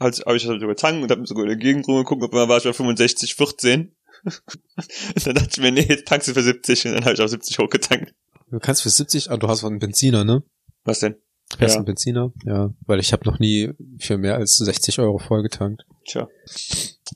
[0.00, 2.48] halt, habe ich so getankt und habe mir so in der Gegend rumgeguckt, auf einmal
[2.48, 3.94] war ich bei 65, 14.
[4.24, 7.20] und dann dachte ich mir, nee, jetzt tankst du für 70 und dann habe ich
[7.20, 8.14] auf 70 hochgetankt.
[8.50, 10.42] Du kannst für 70, ah, du hast einen Benziner, ne?
[10.84, 11.16] Was denn?
[11.58, 11.78] Fährst Ja.
[11.78, 12.32] einen Benziner?
[12.44, 15.84] Ja, weil ich habe noch nie für mehr als 60 Euro vollgetankt.
[16.06, 16.28] Tja.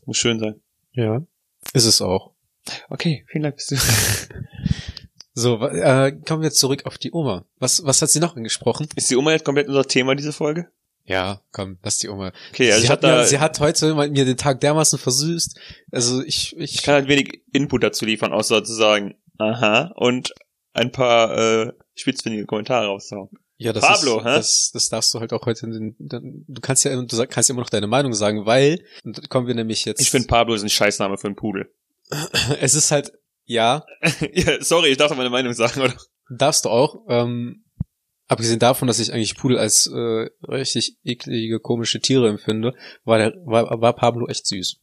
[0.07, 0.61] Muss schön sein.
[0.93, 1.25] Ja.
[1.73, 2.33] Ist es auch.
[2.89, 3.57] Okay, vielen Dank.
[3.57, 3.77] Bist du.
[5.33, 7.47] So, äh, kommen wir zurück auf die Oma.
[7.59, 8.89] Was, was hat sie noch angesprochen?
[8.97, 10.71] Ist die Oma jetzt komplett unser Thema, diese Folge?
[11.05, 12.33] Ja, komm, lass die Oma.
[12.53, 14.61] Okay, also sie, ich hat hab da, mir, sie hat heute mal mir den Tag
[14.61, 15.59] dermaßen versüßt.
[15.93, 20.35] Also ich, ich, ich kann halt wenig Input dazu liefern, außer zu sagen, aha, und
[20.73, 23.31] ein paar äh, spitzfindige Kommentare rauszuhauen.
[23.61, 24.35] Ja, das Pablo, ist, hä?
[24.37, 25.67] das, das darfst du halt auch heute.
[25.67, 28.83] In den, du kannst ja, du kannst ja immer noch deine Meinung sagen, weil
[29.29, 30.01] kommen wir nämlich jetzt.
[30.01, 31.73] Ich finde Pablo ist ein Scheißname für einen Pudel.
[32.61, 33.13] es ist halt
[33.45, 33.85] ja,
[34.33, 35.95] ja, sorry, ich darf meine Meinung sagen, oder?
[36.31, 37.05] darfst du auch.
[37.09, 37.65] Ähm,
[38.29, 43.35] abgesehen davon, dass ich eigentlich Pudel als äh, richtig eklige, komische Tiere empfinde, war, der,
[43.45, 44.81] war, war Pablo echt süß.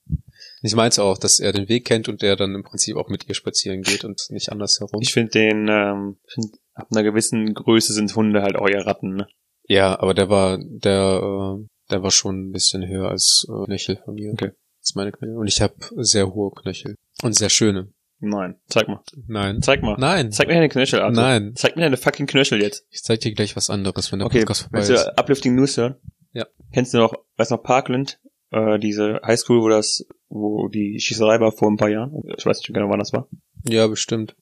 [0.63, 3.27] Ich meinte auch, dass er den Weg kennt und der dann im Prinzip auch mit
[3.29, 5.01] ihr spazieren geht und nicht andersherum.
[5.01, 9.15] Ich finde den, ähm, find, ab einer gewissen Größe sind Hunde halt auch eher Ratten,
[9.15, 9.27] ne?
[9.67, 13.97] Ja, aber der war, der, äh, der war schon ein bisschen höher als äh, Knöchel
[14.03, 14.31] von mir.
[14.31, 14.51] Okay.
[14.79, 15.37] Das ist meine Knöchel.
[15.37, 16.95] Und ich habe sehr hohe Knöchel.
[17.21, 17.91] Und sehr schöne.
[18.19, 18.55] Nein.
[18.67, 19.01] Zeig mal.
[19.27, 19.61] Nein.
[19.61, 19.95] Zeig mal.
[19.99, 20.31] Nein.
[20.31, 21.21] Zeig mir deine Knöchel, Arthur.
[21.21, 21.53] Nein.
[21.55, 22.85] Zeig mir deine fucking Knöchel jetzt.
[22.89, 24.89] Ich zeig dir gleich was anderes, wenn der Okay, Podcast vorbei ist.
[24.89, 25.95] du Uplifting News hören?
[26.33, 26.45] Ja.
[26.73, 28.19] Kennst du noch, weißt du noch Parkland?
[28.51, 32.13] Äh, diese Highschool, wo das, wo die Schießerei war vor ein paar Jahren.
[32.37, 33.27] Ich weiß nicht genau, wann das war.
[33.67, 34.35] Ja, bestimmt.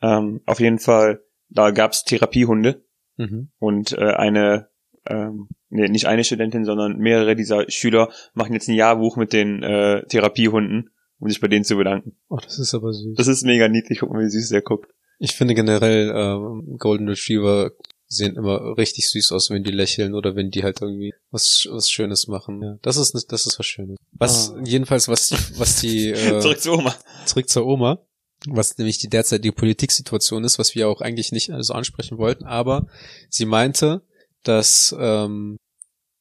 [0.00, 2.84] Ähm, auf jeden Fall, da gab's Therapiehunde
[3.16, 3.50] Mhm.
[3.58, 4.68] und äh, eine,
[5.06, 9.62] ähm, nee, nicht eine Studentin, sondern mehrere dieser Schüler machen jetzt ein Jahrbuch mit den
[9.62, 12.16] äh, Therapiehunden, um sich bei denen zu bedanken.
[12.28, 13.14] Oh, das ist aber süß.
[13.16, 14.90] Das ist mega niedlich, guck mal, wie süß der guckt.
[15.20, 17.70] Ich finde generell ähm, Golden Retriever
[18.08, 21.88] sehen immer richtig süß aus, wenn die lächeln oder wenn die halt irgendwie was was
[21.88, 22.60] Schönes machen.
[22.62, 23.96] Ja, das ist das ist was Schönes.
[24.12, 24.60] Was Ah.
[24.64, 26.94] jedenfalls was die, was die äh, Zurück zu Oma.
[27.26, 28.00] zurück zur Oma,
[28.48, 32.86] was nämlich die derzeitige Politiksituation ist, was wir auch eigentlich nicht so ansprechen wollten, aber
[33.30, 34.02] sie meinte,
[34.42, 35.56] dass ähm,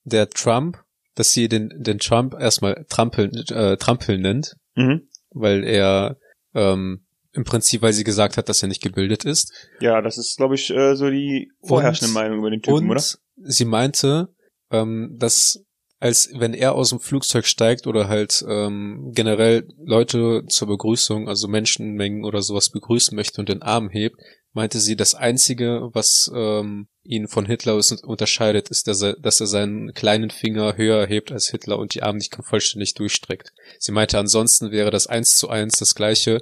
[0.04, 0.82] der Trump,
[1.16, 5.08] dass sie den den Trump erstmal Trampeln äh, Trampeln nennt, Mhm.
[5.32, 6.18] weil er
[6.56, 9.52] ähm, im Prinzip, weil sie gesagt hat, dass er nicht gebildet ist.
[9.80, 12.92] Ja, das ist, glaube ich, äh, so die vorherrschende Und- Meinung über den Typen, Und
[12.92, 13.04] oder?
[13.38, 14.30] sie meinte,
[14.72, 15.64] ähm, dass
[16.04, 21.48] als wenn er aus dem Flugzeug steigt oder halt ähm, generell Leute zur Begrüßung, also
[21.48, 24.18] Menschenmengen oder sowas begrüßen möchte und den Arm hebt,
[24.52, 29.48] meinte sie, das Einzige, was ähm, ihn von Hitler unterscheidet, ist, dass er, dass er
[29.48, 33.54] seinen kleinen Finger höher hebt als Hitler und die Arme nicht vollständig durchstreckt.
[33.80, 36.42] Sie meinte, ansonsten wäre das eins zu eins das Gleiche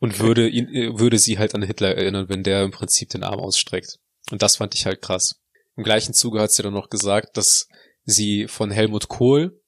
[0.00, 3.22] und würde ihn, äh, würde sie halt an Hitler erinnern, wenn der im Prinzip den
[3.22, 3.98] Arm ausstreckt.
[4.30, 5.42] Und das fand ich halt krass.
[5.76, 7.68] Im gleichen Zuge hat sie dann noch gesagt, dass
[8.06, 9.60] sie von Helmut Kohl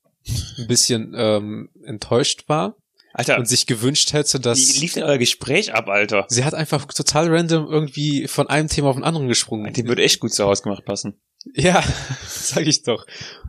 [0.58, 2.76] ein bisschen ähm, enttäuscht war
[3.12, 6.26] Alter, und sich gewünscht hätte, wie dass lief denn euer Gespräch ab, Alter?
[6.28, 9.72] sie hat einfach total random irgendwie von einem Thema auf ein anderen gesprungen.
[9.72, 11.20] Die würde echt gut zu Hause gemacht passen.
[11.54, 11.82] Ja,
[12.26, 13.06] sag ich doch.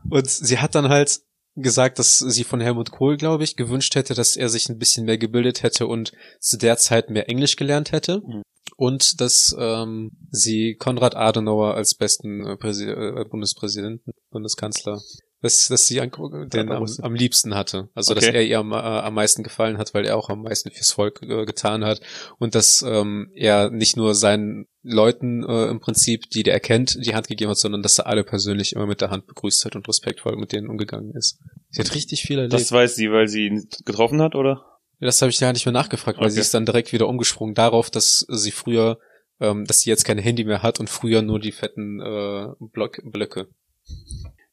[0.10, 1.22] Und sie hat dann halt
[1.56, 5.06] gesagt, dass sie von Helmut Kohl, glaube ich, gewünscht hätte, dass er sich ein bisschen
[5.06, 8.22] mehr gebildet hätte und zu der Zeit mehr Englisch gelernt hätte.
[8.26, 8.44] Mhm.
[8.80, 15.02] Und dass ähm, sie Konrad Adenauer als besten äh, Präsi äh, Bundespräsidenten, Bundeskanzler,
[15.42, 16.12] dass, dass sie an,
[16.54, 17.90] den am, am liebsten hatte.
[17.94, 18.38] Also dass Okay.
[18.38, 21.22] er ihr am, äh, am meisten gefallen hat, weil er auch am meisten fürs Volk
[21.24, 22.00] äh, getan hat.
[22.38, 27.16] Und dass ähm, er nicht nur seinen Leuten äh, im Prinzip, die der erkennt, die
[27.16, 29.90] Hand gegeben hat, sondern dass er alle persönlich immer mit der Hand begrüßt hat und
[29.90, 31.38] respektvoll mit denen umgegangen ist.
[31.70, 32.54] Sie hat richtig viel erlebt.
[32.54, 34.64] Das Das, weiß sie, weil sie ihn getroffen hat, oder?
[35.00, 36.36] Das habe ich ja nicht mehr nachgefragt, weil Okay.
[36.36, 39.00] sie ist dann direkt wieder umgesprungen darauf, dass sie früher,
[39.40, 43.00] ähm, dass sie jetzt kein Handy mehr hat und früher nur die fetten äh, Block,
[43.04, 43.48] Blöcke.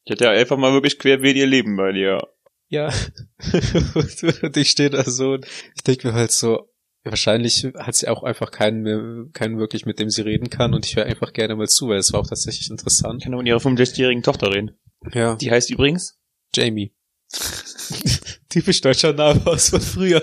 [0.04, 2.20] Ich hätte ja einfach mal wirklich querbeet ihr Leben bei dir.
[2.68, 2.92] Ja.
[4.42, 6.68] und ich stehe da so und ich denke mir halt so,
[7.04, 10.84] wahrscheinlich hat sie auch einfach keinen mehr, keinen wirklich, mit dem sie reden kann und
[10.86, 13.22] ich höre einfach gerne mal zu, weil es war auch tatsächlich Ich interessant.
[13.22, 14.72] kann doch mit ihrer 65-jährigen Tochter reden.
[15.12, 15.36] Ja.
[15.36, 16.18] Die heißt übrigens
[16.54, 16.92] Jamie.
[18.48, 20.22] Typisch deutscher Name aus von früher.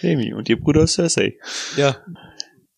[0.00, 1.38] Jamie und ihr Bruder ist Cersei.
[1.76, 2.04] Ja.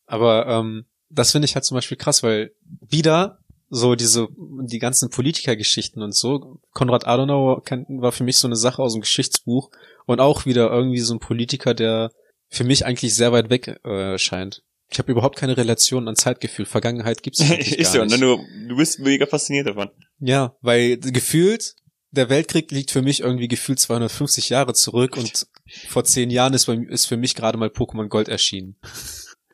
[0.07, 5.11] Aber ähm, das finde ich halt zum Beispiel krass, weil wieder so diese, die ganzen
[5.11, 9.71] Politikergeschichten und so, Konrad Adenauer war für mich so eine Sache aus dem Geschichtsbuch
[10.07, 12.11] und auch wieder irgendwie so ein Politiker, der
[12.49, 14.63] für mich eigentlich sehr weit weg äh, scheint.
[14.91, 16.65] Ich habe überhaupt keine Relation an Zeitgefühl.
[16.65, 18.21] Vergangenheit gibt's eigentlich ist gar ja, nicht.
[18.21, 19.91] ne, du, du bist mega fasziniert davon.
[20.19, 21.75] Ja, weil gefühlt,
[22.11, 25.47] der Weltkrieg liegt für mich irgendwie gefühlt 250 Jahre zurück und
[25.89, 28.77] vor zehn Jahren ist, bei, ist für mich gerade mal Pokémon Gold erschienen.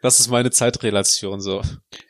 [0.02, 1.62] Das ist meine Zeitrelation so.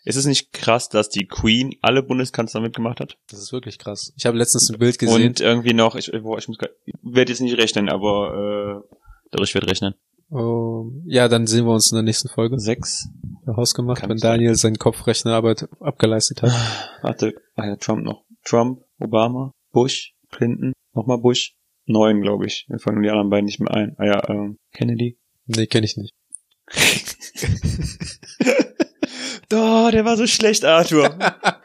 [0.05, 3.19] Ist es nicht krass, dass die Queen alle Bundeskanzler mitgemacht hat?
[3.29, 4.13] Das ist wirklich krass.
[4.17, 5.29] Ich habe letztens ein Bild gesehen.
[5.29, 6.59] Und irgendwie noch, ich, boah, ich muss
[7.03, 8.97] werde jetzt nicht rechnen, aber äh,
[9.31, 9.95] doch, ich werde rechnen.
[10.31, 12.59] Oh, ja, dann sehen wir uns in der nächsten Folge.
[12.59, 13.09] Sechs,
[13.47, 14.19] hausgemacht, Kann wenn.
[14.19, 16.51] Daniel seinen Kopfrechnerarbeit abgeleistet hat.
[17.03, 18.25] Warte, ah ja, Trump noch.
[18.45, 21.55] Trump, Obama, Bush, Clinton, nochmal Bush.
[21.87, 22.67] Neun, glaube ich.
[22.69, 23.95] Mir fallen nur die anderen beiden nicht mehr ein.
[23.99, 25.19] Ah ja, ähm, Kennedy.
[25.47, 26.15] Nee, kenne ich nicht.
[29.53, 31.17] Oh, der war so schlecht, Arthur.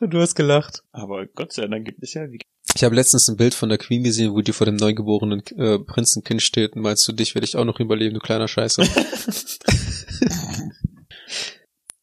[0.00, 0.82] Du hast gelacht.
[0.92, 2.38] Aber Gott sei Dank gibt es ja wie.
[2.74, 5.78] Ich habe letztens ein Bild von der Queen gesehen, wo die vor dem neugeborenen äh,
[5.78, 8.82] Prinzenkind steht und meinst du, dich werde ich auch noch überleben, du kleiner Scheiße.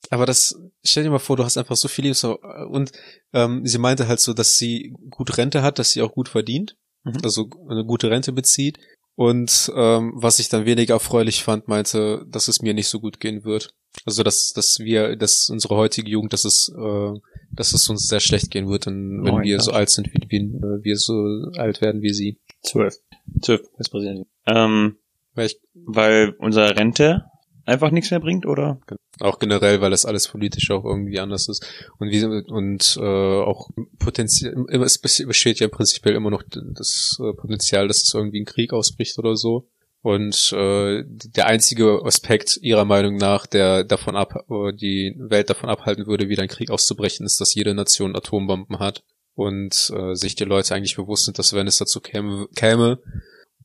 [0.10, 2.16] Aber das, stell dir mal vor, du hast einfach so viel Liebe.
[2.16, 2.92] So, und
[3.34, 6.76] ähm, sie meinte halt so, dass sie gut Rente hat, dass sie auch gut verdient,
[7.06, 7.18] Mhm.
[7.24, 8.80] also eine gute Rente bezieht.
[9.16, 13.20] Und ähm, was ich dann weniger erfreulich fand, meinte, dass es mir nicht so gut
[13.20, 13.76] gehen wird.
[14.06, 17.12] Also dass, dass wir, dass unsere heutige Jugend, dass es, äh,
[17.52, 20.38] dass es uns sehr schlecht gehen wird, wenn, Neun wir so alt sind, wie, wie
[20.38, 21.14] äh, wir so
[21.58, 22.40] alt werden wie sie.
[22.64, 22.96] Zwölf.
[23.42, 24.26] Zwölf, Präsident.
[24.48, 24.98] Ähm,
[25.36, 27.26] Weil ich weil unsere Rente
[27.66, 28.80] einfach nichts mehr bringt, oder?
[29.20, 31.66] Auch generell, weil das alles politisch auch irgendwie anders ist.
[32.00, 37.34] Und wie und äh, auch potenziell immer es besteht ja prinzipiell immer noch das äh,
[37.34, 39.68] Potenzial, dass es irgendwie ein Krieg ausbricht oder so.
[40.02, 45.70] Und äh, der einzige Aspekt ihrer Meinung nach, der davon ab äh, die Welt davon
[45.70, 50.36] abhalten würde, wieder ein Krieg auszubrechen, ist, dass jede Nation Atombomben hat und äh, sich
[50.36, 53.00] die Leute eigentlich bewusst sind, dass wenn es dazu käme, käme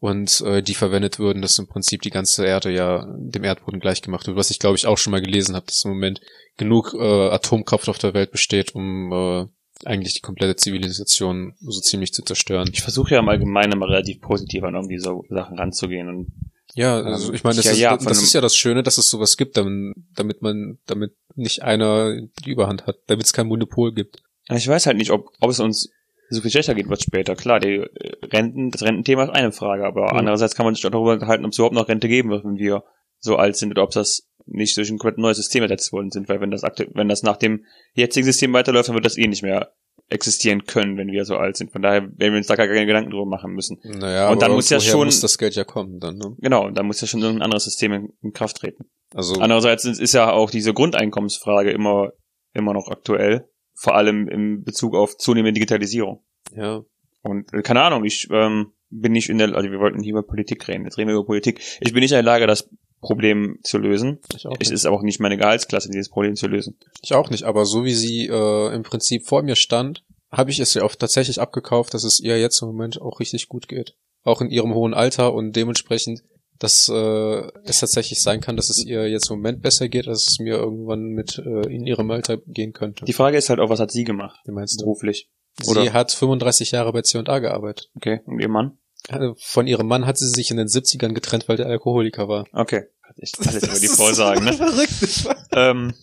[0.00, 4.26] und äh, die verwendet würden, dass im Prinzip die ganze Erde ja dem Erdboden gleichgemacht
[4.26, 6.20] wird, was ich glaube ich auch schon mal gelesen habe, dass im Moment
[6.56, 9.46] genug äh, Atomkraft auf der Welt besteht, um äh,
[9.84, 12.70] eigentlich die komplette Zivilisation so ziemlich zu zerstören.
[12.72, 16.32] Ich versuche ja im Allgemeinen immer relativ positiv an irgendwie so Sachen ranzugehen und
[16.74, 19.08] Ja, also ich meine, das, Ja, ist, ja, das ist ja das Schöne, dass es
[19.08, 23.94] sowas gibt, damit, damit man, damit nicht einer die Überhand hat, damit es kein Monopol
[23.94, 24.22] gibt.
[24.50, 25.90] ich weiß halt nicht, ob, ob es uns
[26.31, 27.35] so viel schlechter geht wird später.
[27.37, 27.88] Klar, die äh,
[28.33, 30.19] Renten, das Rententhema ist eine Frage, aber Mhm.
[30.19, 32.57] andererseits kann man sich auch darüber unterhalten, ob es überhaupt noch Rente geben wird, wenn
[32.57, 32.85] wir
[33.19, 36.29] so alt sind oder ob das nicht durch ein komplett neues System ersetzt worden sind,
[36.29, 37.64] weil wenn das wenn das nach dem
[37.95, 39.73] jetzigen System weiterläuft, dann wird das eh nicht mehr
[40.11, 41.71] existieren können, wenn wir so alt sind.
[41.71, 43.79] Von daher werden wir uns da gar keine Gedanken drüber machen müssen.
[43.83, 46.35] Naja, Und dann muss ja schon- muss das Geld ja kommen dann, ne?
[46.38, 48.87] Genau, da muss ja schon irgendein anderes System in, in Kraft treten.
[49.14, 52.12] Also Andererseits ist, ist ja auch diese Grundeinkommensfrage immer,
[52.55, 53.49] immer noch aktuell.
[53.81, 56.23] Vor allem im Bezug auf zunehmende Digitalisierung.
[56.55, 56.83] ja,
[57.23, 60.23] Und äh, keine Ahnung, ich ähm, bin nicht in der, also wir wollten hier über
[60.25, 61.61] Politik reden, jetzt reden wir über Politik.
[61.81, 62.69] Ich bin nicht in der Lage, das
[63.01, 64.19] Problem zu lösen.
[64.35, 64.73] ich auch, Es nicht.
[64.73, 66.77] ist auch nicht meine Gehaltsklasse, dieses Problem zu lösen.
[67.03, 70.59] ich auch nicht, aber so wie sie äh, im Prinzip vor mir stand, habe ich
[70.59, 73.95] es ja auch tatsächlich abgekauft, dass es ihr jetzt im Moment auch richtig gut geht.
[74.25, 76.23] Auch in ihrem hohen Alter und dementsprechend,
[76.59, 80.27] dass äh, es tatsächlich sein kann, dass es ihr jetzt im Moment besser geht, als
[80.29, 83.05] es mir irgendwann mit äh, in ihrem Alter gehen könnte.
[83.05, 84.85] Die Frage ist halt auch, was hat sie gemacht, Wie meinst du?
[84.85, 85.29] beruflich?
[85.61, 87.90] Sie Oder- hat 35 Jahre bei C&A gearbeitet.
[87.94, 88.79] Okay, und ihr Mann?
[89.09, 92.47] Äh, Von ihrem Mann hat sie sich in den 70ern getrennt, weil der Alkoholiker war.
[92.53, 92.85] Okay.
[93.03, 94.53] Hat echt alles über die Frau sagen, ne?
[94.55, 95.94] verrückt, ähm,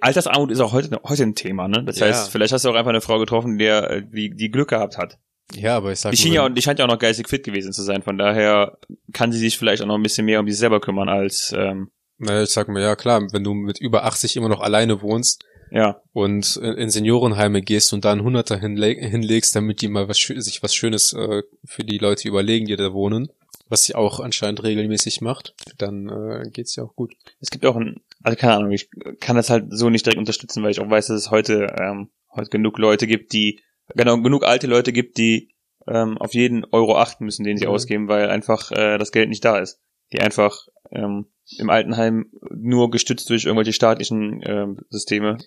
[0.00, 1.84] Altersarmut ist auch heute, heute ein Thema, ne?
[1.84, 2.06] Das Ja.
[2.06, 4.98] heißt, vielleicht hast du auch einfach eine Frau getroffen, die, äh, die, die Glück gehabt
[4.98, 5.18] hat.
[5.54, 7.72] Ja, aber ich sag Die, schien ja, die scheint ja auch noch geistig fit gewesen
[7.72, 8.02] zu sein.
[8.02, 8.78] Von daher
[9.12, 11.90] kann sie sich vielleicht auch noch ein bisschen mehr um sich selber kümmern als, ähm,
[12.18, 15.44] na, ich sag mal, ja klar, wenn du mit über 80 immer noch alleine wohnst
[15.72, 20.18] ja, und in Seniorenheime gehst und da einen Hunderter hinle hinlegst, damit die mal was,
[20.18, 23.32] sich was Schönes äh, für die Leute überlegen, die da wohnen,
[23.70, 27.14] was sie auch anscheinend regelmäßig macht, dann äh, geht's ja auch gut.
[27.40, 30.62] es gibt auch ein, also keine Ahnung, ich kann das halt so nicht direkt unterstützen,
[30.62, 33.60] weil ich auch weiß, dass es heute, ähm, heute genug Leute gibt, die,
[33.94, 35.54] genau, genug alte Leute gibt, die
[35.88, 37.72] ähm, auf jeden Euro achten müssen, den sie Mhm.
[37.72, 39.80] ausgeben, weil einfach äh, das Geld nicht da ist.
[40.12, 41.26] Die einfach ähm,
[41.58, 45.38] im Altenheim nur gestützt durch irgendwelche staatlichen ähm, Systeme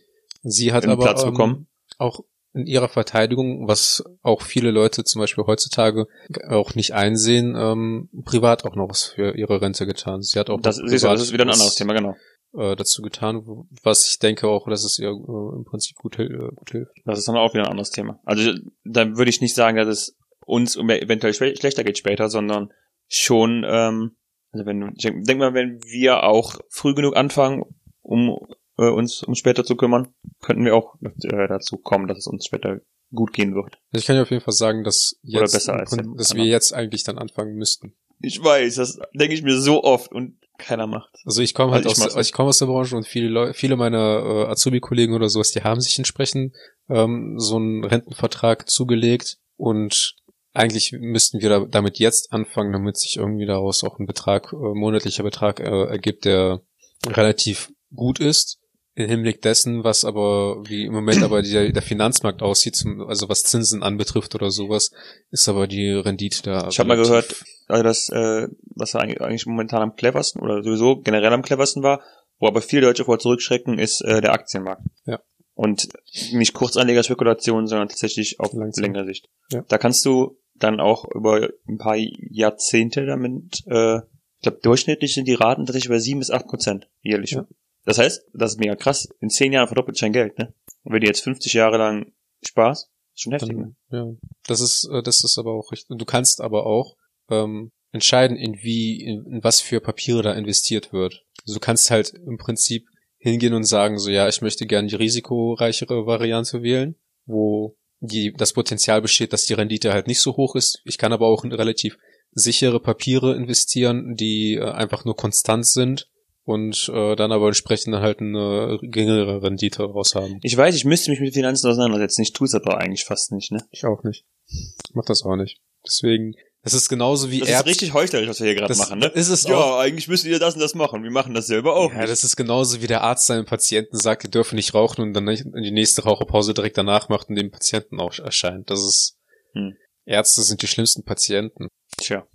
[0.41, 1.67] Sie hat aber Platz ähm, bekommen.
[1.97, 2.19] auch
[2.53, 6.07] in ihrer Verteidigung, was auch viele Leute zum Beispiel heutzutage
[6.47, 10.21] auch nicht einsehen, ähm, privat auch noch was für ihre Rente getan.
[10.21, 12.15] Sie hat auch Das, du, das ist wieder ein anderes Thema, genau.
[12.57, 13.43] Äh, dazu getan,
[13.83, 16.91] was ich denke auch, dass es ihr äh, im Prinzip gut, äh, gut hilft.
[17.05, 18.19] Das ist dann auch wieder ein anderes Thema.
[18.23, 22.71] Also da würde ich nicht sagen, dass es uns eventuell schlechter geht später, sondern
[23.07, 24.15] schon, ähm,
[24.51, 27.63] also wenn ich denk, mal, wenn wir auch früh genug anfangen,
[28.01, 28.37] um
[28.77, 32.45] äh, uns um später zu kümmern, könnten wir auch äh, dazu kommen, dass es uns
[32.45, 32.79] später
[33.11, 33.77] gut gehen wird.
[33.91, 36.15] Also ich kann ja auf jeden Fall sagen, dass jetzt, besser im als Prin- der
[36.15, 37.95] dass wir jetzt eigentlich dann anfangen müssten.
[38.19, 41.09] Ich weiß, das denke ich mir so oft und keiner macht.
[41.25, 43.53] Also ich komme halt Also ich aus, ich komme aus der Branche und viele Leute,
[43.53, 46.55] viele meiner äh, Azubi-Kollegen oder sowas, die haben sich entsprechend
[46.89, 50.15] ähm, so einen Rentenvertrag zugelegt und
[50.53, 54.55] eigentlich müssten wir da, damit jetzt anfangen, damit sich irgendwie daraus auch ein Betrag, äh,
[54.55, 56.61] monatlicher Betrag äh, ergibt, der
[57.05, 58.59] relativ gut ist.
[58.97, 63.27] Im Hinblick dessen, was aber, wie im Moment aber der, der Finanzmarkt aussieht, zum, also
[63.27, 64.91] was Zinsen anbetrifft oder sowas,
[65.31, 66.69] ist aber die Rendite da.
[66.69, 67.35] Ich habe mal gehört,
[67.67, 72.01] also das, äh, was eigentlich momentan am cleversten oder sowieso generell am cleversten war,
[72.39, 74.83] wo aber viele Deutsche vor zurückschrecken, ist äh, der Aktienmarkt.
[75.05, 75.19] Ja.
[75.53, 75.87] Und
[76.33, 78.83] nicht Kurzanlegerspekulation, sondern tatsächlich auf Langsam.
[78.83, 79.29] längere Sicht.
[79.51, 79.63] Ja.
[79.67, 85.27] Da kannst du dann auch über ein paar Jahrzehnte damit, äh, ich glaube, durchschnittlich sind
[85.27, 87.31] die Raten tatsächlich bei sieben bis acht Prozent jährlich.
[87.31, 87.47] Ja.
[87.85, 89.07] Das heißt, das ist mega krass.
[89.19, 90.53] In zehn Jahren verdoppelt dein Geld, ne?
[90.83, 93.75] Und wenn du jetzt 50 Jahre lang sparst, ist schon heftig, ne?
[93.89, 94.13] Dann, ja,
[94.47, 95.97] das ist, äh, das ist aber auch richtig.
[95.97, 96.95] Du kannst aber auch
[97.29, 101.23] ähm, entscheiden, in wie, in, in was für Papiere da investiert wird.
[101.43, 102.85] Also du kannst halt im Prinzip
[103.17, 108.53] hingehen und sagen, so ja, ich möchte gerne die risikoreichere Variante wählen, wo die, das
[108.53, 110.81] Potenzial besteht, dass die Rendite halt nicht so hoch ist.
[110.85, 111.97] Ich kann aber auch in relativ
[112.31, 116.09] sichere Papiere investieren, die äh, einfach nur konstant sind
[116.43, 120.39] und äh, dann aber entsprechend dann halt eine geringere Rendite raus haben.
[120.43, 122.21] Ich weiß, ich müsste mich mit Finanzen auseinandersetzen.
[122.21, 123.65] Ich tue es aber eigentlich fast nicht, ne?
[123.71, 124.25] Ich auch nicht.
[124.47, 125.59] Ich mach das auch nicht.
[125.85, 126.35] Deswegen,
[126.65, 127.69] das ist genauso wie Das ist Ärzte.
[127.69, 129.05] richtig heuchlerisch, was wir hier gerade machen, ne?
[129.07, 129.79] ist es ja, auch.
[129.79, 131.03] eigentlich müsst ihr das und das machen.
[131.03, 132.09] Wir machen das selber auch Ja, nicht.
[132.09, 135.25] das ist genauso wie der Arzt seinem Patienten sagt, ihr dürfen nicht rauchen und dann
[135.25, 138.69] die nächste Raucherpause direkt danach macht und dem Patienten auch erscheint.
[138.69, 139.15] Das ist,
[139.53, 139.75] Hm.
[140.05, 141.69] Ärzte sind die schlimmsten Patienten.
[141.97, 142.27] Tja.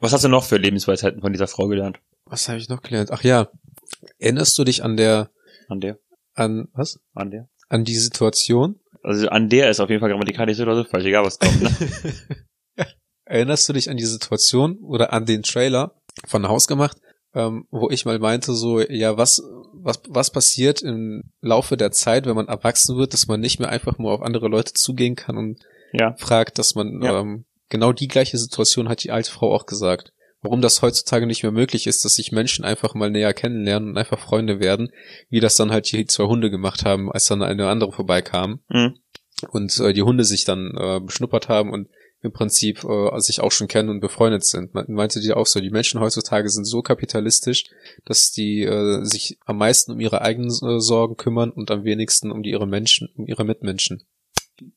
[0.00, 2.00] Was hast du noch für Lebensweisheiten von dieser Frau gelernt?
[2.26, 3.10] Was habe ich noch gelernt?
[3.12, 3.48] Ach ja,
[4.18, 5.30] erinnerst du dich an der,
[5.68, 5.98] An der?
[6.34, 6.98] an, was?
[7.14, 7.48] An der?
[7.68, 8.80] An die Situation?
[9.04, 11.70] Also an der ist auf jeden Fall grammatikalisch oder so falsch, egal was kommt, ne?
[13.32, 15.94] Erinnerst du dich an die Situation oder an den Trailer
[16.26, 16.98] von Haus gemacht,
[17.34, 19.42] ähm, wo ich mal meinte, so, ja, was,
[19.72, 23.70] was, was passiert im Laufe der Zeit, wenn man erwachsen wird, dass man nicht mehr
[23.70, 25.60] einfach nur auf andere Leute zugehen kann und
[25.94, 26.14] ja.
[26.18, 27.20] fragt, dass man Ja.
[27.20, 30.12] ähm, genau die gleiche Situation hat die alte Frau auch gesagt.
[30.42, 33.96] Warum das heutzutage nicht mehr möglich ist, dass sich Menschen einfach mal näher kennenlernen und
[33.96, 34.90] einfach Freunde werden,
[35.30, 38.96] wie das dann halt die zwei Hunde gemacht haben, als dann eine andere vorbeikam Mhm.
[39.52, 41.88] und äh, die Hunde sich dann äh, beschnuppert haben und
[42.22, 44.74] im Prinzip äh, sich auch schon kennen und befreundet sind.
[44.74, 47.64] Man meinte die auch so, die Menschen heutzutage sind so kapitalistisch,
[48.04, 52.30] dass die äh, sich am meisten um ihre eigenen äh, Sorgen kümmern und am wenigsten
[52.30, 54.04] um die ihre Menschen, um ihre Mitmenschen.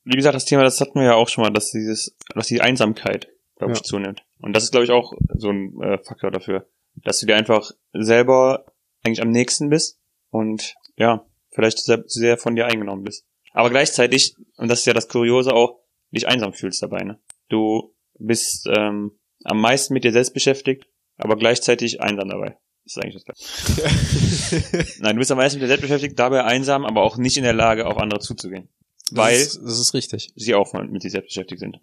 [0.03, 2.61] Wie gesagt, das Thema, das hatten wir ja auch schon mal, dass dieses, dass die
[2.61, 3.27] Einsamkeit,
[3.57, 3.83] glaube ich, Ja.
[3.83, 4.23] zunimmt.
[4.41, 7.71] Und das ist, glaube ich, auch so ein äh, Faktor dafür, dass du dir einfach
[7.93, 8.65] selber
[9.03, 9.99] eigentlich am nächsten bist
[10.31, 13.25] und ja, vielleicht sehr, sehr von dir eingenommen bist.
[13.53, 15.79] Aber gleichzeitig, und das ist ja das Kuriose auch,
[16.11, 17.19] dich einsam fühlst dabei, ne?
[17.49, 19.11] Du bist ähm,
[19.43, 22.57] am meisten mit dir selbst beschäftigt, aber gleichzeitig einsam dabei.
[22.83, 24.87] Das ist eigentlich das Gleiche.
[24.99, 27.43] Nein, du bist am meisten mit dir selbst beschäftigt, dabei einsam, aber auch nicht in
[27.43, 28.69] der Lage, auf andere zuzugehen.
[29.11, 30.31] Weil das ist, das ist richtig.
[30.35, 31.79] sie auch mit sich selbst beschäftigt sind.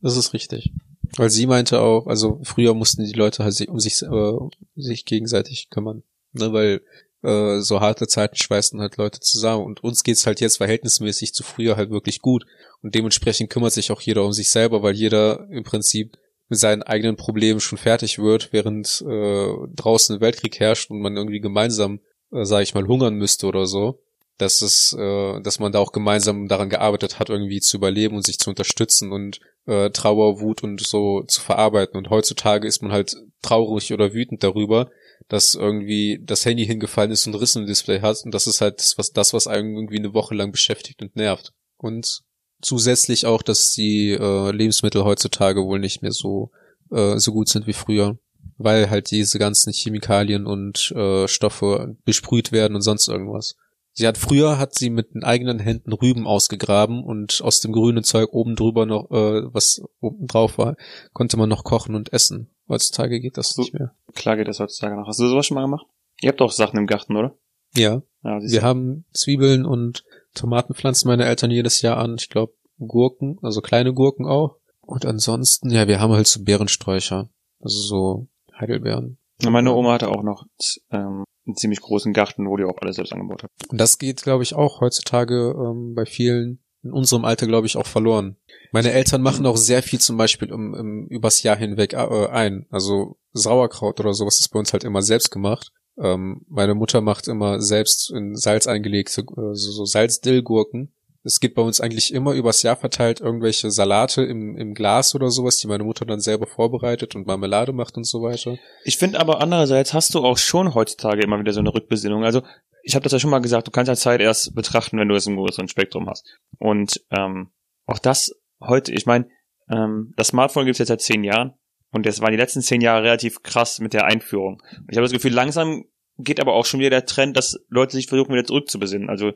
[0.00, 0.72] Das ist richtig.
[1.16, 4.38] Weil sie meinte auch, also früher mussten die Leute halt sich um sich, äh,
[4.74, 6.02] sich gegenseitig kümmern.
[6.32, 6.82] Ne, weil
[7.22, 9.64] äh, so harte Zeiten schweißen halt Leute zusammen.
[9.64, 12.46] Und uns geht's halt jetzt verhältnismäßig zu früher halt wirklich gut.
[12.82, 16.16] Und dementsprechend kümmert sich auch jeder um sich selber, weil jeder im Prinzip
[16.48, 21.16] mit seinen eigenen Problemen schon fertig wird, während äh, draußen ein Weltkrieg herrscht und man
[21.16, 22.00] irgendwie gemeinsam,
[22.32, 24.02] äh, sage ich mal, hungern müsste oder so.
[24.38, 28.22] Dass es, äh, dass man da auch gemeinsam daran gearbeitet hat, irgendwie zu überleben und
[28.24, 31.96] sich zu unterstützen und äh, Trauer, Wut und so zu verarbeiten.
[31.96, 34.90] Und heutzutage ist man halt traurig oder wütend darüber,
[35.28, 38.22] dass irgendwie das Handy hingefallen ist und Rissen im Display hat.
[38.24, 41.16] Und das ist halt das, was, das, was einen irgendwie eine Woche lang beschäftigt und
[41.16, 41.52] nervt.
[41.76, 42.22] Und
[42.62, 46.50] zusätzlich auch, dass die äh, Lebensmittel heutzutage wohl nicht mehr so,
[46.90, 48.18] äh, so gut sind wie früher.
[48.58, 53.56] Weil halt diese ganzen Chemikalien und äh, Stoffe besprüht werden und sonst irgendwas.
[53.98, 58.04] Sie hat früher hat sie mit den eigenen Händen Rüben ausgegraben und aus dem grünen
[58.04, 60.76] Zeug oben drüber noch, äh, was oben drauf war,
[61.14, 62.50] konnte man noch kochen und essen.
[62.68, 63.62] Heutzutage geht das So.
[63.62, 63.94] nicht mehr.
[64.14, 65.06] Klar geht das heutzutage noch.
[65.08, 65.86] Hast du sowas schon mal gemacht?
[66.20, 67.38] Ihr habt doch Sachen im Garten, oder?
[67.74, 70.04] Ja, Ja, wir haben Zwiebeln und
[70.34, 72.16] Tomaten pflanzen meine Eltern jedes Jahr an.
[72.18, 74.56] Ich glaube Gurken, also kleine Gurken auch.
[74.82, 77.30] Und ansonsten, ja, wir haben halt so Beerensträucher,
[77.60, 78.28] also so
[78.60, 79.16] Heidelbeeren.
[79.40, 80.44] Ja, Meine Oma hatte auch noch
[80.90, 83.50] ähm, einen ziemlich großen Garten, wo die auch alles selbst angebaut hat.
[83.68, 87.76] Und das geht, glaube ich, auch heutzutage ähm, bei vielen in unserem Alter, glaube ich,
[87.76, 88.36] auch verloren.
[88.72, 92.66] Meine Eltern machen auch sehr viel zum Beispiel um, um, übers Jahr hinweg äh, ein.
[92.70, 95.72] Also Sauerkraut oder sowas ist bei uns halt immer selbst gemacht.
[95.98, 100.92] Ähm, meine Mutter macht immer selbst in Salz eingelegte, äh, so, so Salzdillgurken.
[101.26, 105.28] Es gibt bei uns eigentlich immer übers Jahr verteilt irgendwelche Salate im, im Glas oder
[105.28, 108.56] sowas, die meine Mutter dann selber vorbereitet und Marmelade macht und so weiter.
[108.84, 112.24] Ich finde aber andererseits hast du auch schon heutzutage immer wieder so eine Rückbesinnung.
[112.24, 112.42] Also
[112.84, 115.16] ich habe das ja schon mal gesagt, du kannst ja Zeit erst betrachten, wenn du
[115.16, 116.24] es im größeren Spektrum hast.
[116.58, 117.50] Und ähm,
[117.86, 119.28] auch das heute, ich meine,
[119.68, 121.54] ähm, das Smartphone gibt's jetzt seit zehn Jahren
[121.90, 124.62] und das waren die letzten zehn Jahre relativ krass mit der Einführung.
[124.88, 125.86] Ich habe das Gefühl, langsam
[126.18, 129.10] geht aber auch schon wieder der Trend, dass Leute sich versuchen, wieder zurückzubesinnen.
[129.10, 129.32] Also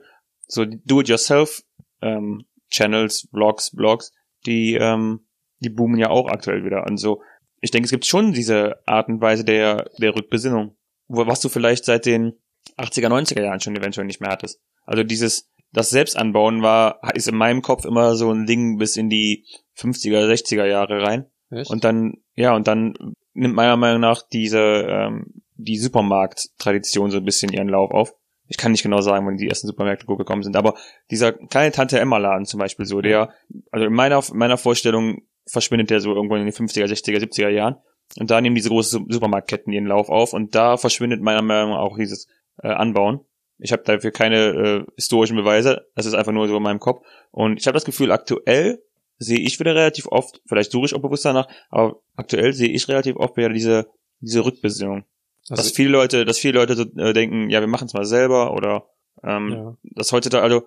[0.50, 1.62] so Do-it-yourself
[2.02, 4.12] ähm, Channels, Vlogs, Blogs,
[4.46, 5.26] die ähm,
[5.58, 6.86] die boomen ja auch aktuell wieder.
[6.86, 7.22] Und so,
[7.60, 10.76] ich denke, es gibt schon diese Art und Weise der der Rückbesinnung,
[11.08, 12.34] wo was du vielleicht seit den
[12.76, 14.60] 80er, 90er Jahren schon eventuell nicht mehr hattest.
[14.84, 19.08] Also dieses, das Selbstanbauen war, ist in meinem Kopf immer so ein Ding bis in
[19.08, 19.46] die
[19.76, 21.26] 50er, 60er Jahre rein.
[21.50, 21.70] Echt?
[21.70, 22.94] Und dann, ja, und dann
[23.34, 28.14] nimmt meiner Meinung nach diese, ähm, die Supermarkt-Tradition so ein bisschen ihren Lauf auf.
[28.50, 30.74] Ich kann nicht genau sagen, wann die ersten Supermärkte gekommen sind, aber
[31.08, 33.32] dieser kleine Tante Emma Laden zum Beispiel so, der,
[33.70, 37.48] also in meiner, in meiner Vorstellung verschwindet der so irgendwo in den 50er, 60er, 70er
[37.48, 37.76] Jahren.
[38.18, 41.78] Und da nehmen diese großen Supermarktketten ihren Lauf auf und da verschwindet meiner Meinung nach
[41.78, 42.26] auch dieses
[42.60, 43.20] äh, Anbauen.
[43.58, 47.06] Ich habe dafür keine äh, historischen Beweise, das ist einfach nur so in meinem Kopf.
[47.30, 48.82] Und ich habe das Gefühl, aktuell
[49.18, 52.88] sehe ich wieder relativ oft, vielleicht suche ich auch bewusst danach, aber aktuell sehe ich
[52.88, 53.86] relativ oft wieder diese,
[54.18, 55.04] diese Rückbesinnung.
[55.50, 58.04] Also, dass viele Leute, dass viele Leute so, äh, denken, ja, wir machen es mal
[58.04, 58.86] selber oder
[59.22, 59.76] ähm, ja.
[59.82, 60.62] dass heutzutage, also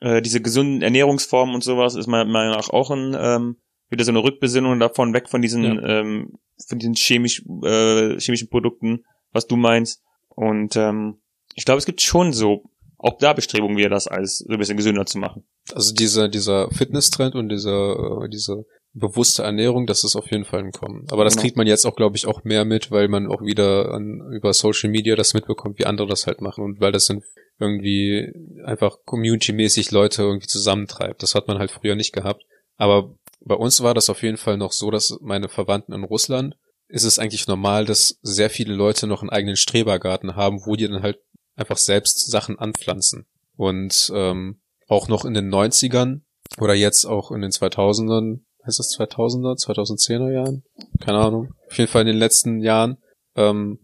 [0.00, 3.56] äh, diese gesunden Ernährungsformen und sowas ist meiner Meinung nach auch ein, ähm,
[3.90, 6.00] wieder so eine Rückbesinnung davon, weg von diesen, Ja.
[6.00, 10.02] ähm, von diesen chemisch, äh, chemischen Produkten, was du meinst.
[10.28, 11.18] Und ähm,
[11.54, 12.64] ich glaube, es gibt schon so,
[12.98, 15.44] auch da Bestrebungen, wieder das alles so ein bisschen gesünder zu machen.
[15.72, 18.64] also dieser, dieser Fitness-Trend und dieser, äh, diese
[18.94, 21.06] bewusste Ernährung, das ist auf jeden Fall im Kommen.
[21.10, 21.42] Aber das Genau.
[21.42, 24.52] kriegt man jetzt auch, glaube ich, auch mehr mit, weil man auch wieder an, über
[24.52, 27.22] Social Media das mitbekommt, wie andere das halt machen und weil das dann
[27.58, 28.32] irgendwie
[28.64, 31.22] einfach community-mäßig Leute irgendwie zusammentreibt.
[31.22, 32.44] Das hat man halt früher nicht gehabt.
[32.76, 36.56] Aber bei uns war das auf jeden Fall noch so, dass meine Verwandten in Russland
[36.88, 40.86] ist es eigentlich normal, dass sehr viele Leute noch einen eigenen Strebergarten haben, wo die
[40.86, 41.18] dann halt
[41.56, 43.26] einfach selbst Sachen anpflanzen.
[43.56, 46.20] Und ähm, auch noch in den 90ern
[46.58, 50.62] oder jetzt auch in den 2000ern, heißt das 2000er, 2010er Jahren?
[51.00, 51.54] Keine Ahnung.
[51.66, 52.98] Auf jeden Fall in den letzten Jahren,
[53.36, 53.78] ähm,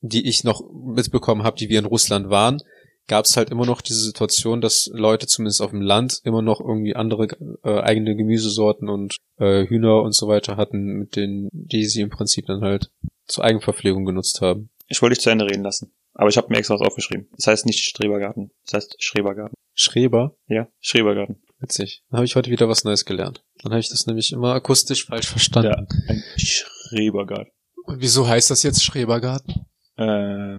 [0.00, 2.62] die ich noch mitbekommen habe, die wir in Russland waren,
[3.06, 6.60] gab es halt immer noch diese Situation, dass Leute zumindest auf dem Land immer noch
[6.60, 7.28] irgendwie andere
[7.64, 12.10] äh, eigene Gemüsesorten und äh, Hühner und so weiter hatten, mit denen die sie im
[12.10, 12.90] Prinzip dann halt
[13.26, 14.70] zur Eigenverpflegung genutzt haben.
[14.86, 15.92] Ich wollte dich zu Ende reden lassen.
[16.14, 17.28] Aber ich habe mir extra was aufgeschrieben.
[17.36, 18.50] Das heißt nicht Strebergarten.
[18.64, 19.54] Das heißt Schrebergarten.
[19.74, 21.42] Schreber, Ja, Schrebergarten.
[21.60, 22.02] Witzig.
[22.10, 23.42] Dann habe ich heute wieder was Neues gelernt.
[23.62, 25.86] Dann habe ich das nämlich immer akustisch falsch verstanden.
[26.08, 27.52] Ein Schrebergarten.
[27.84, 29.66] Und wieso heißt das jetzt Schrebergarten?
[29.96, 30.58] Äh, Im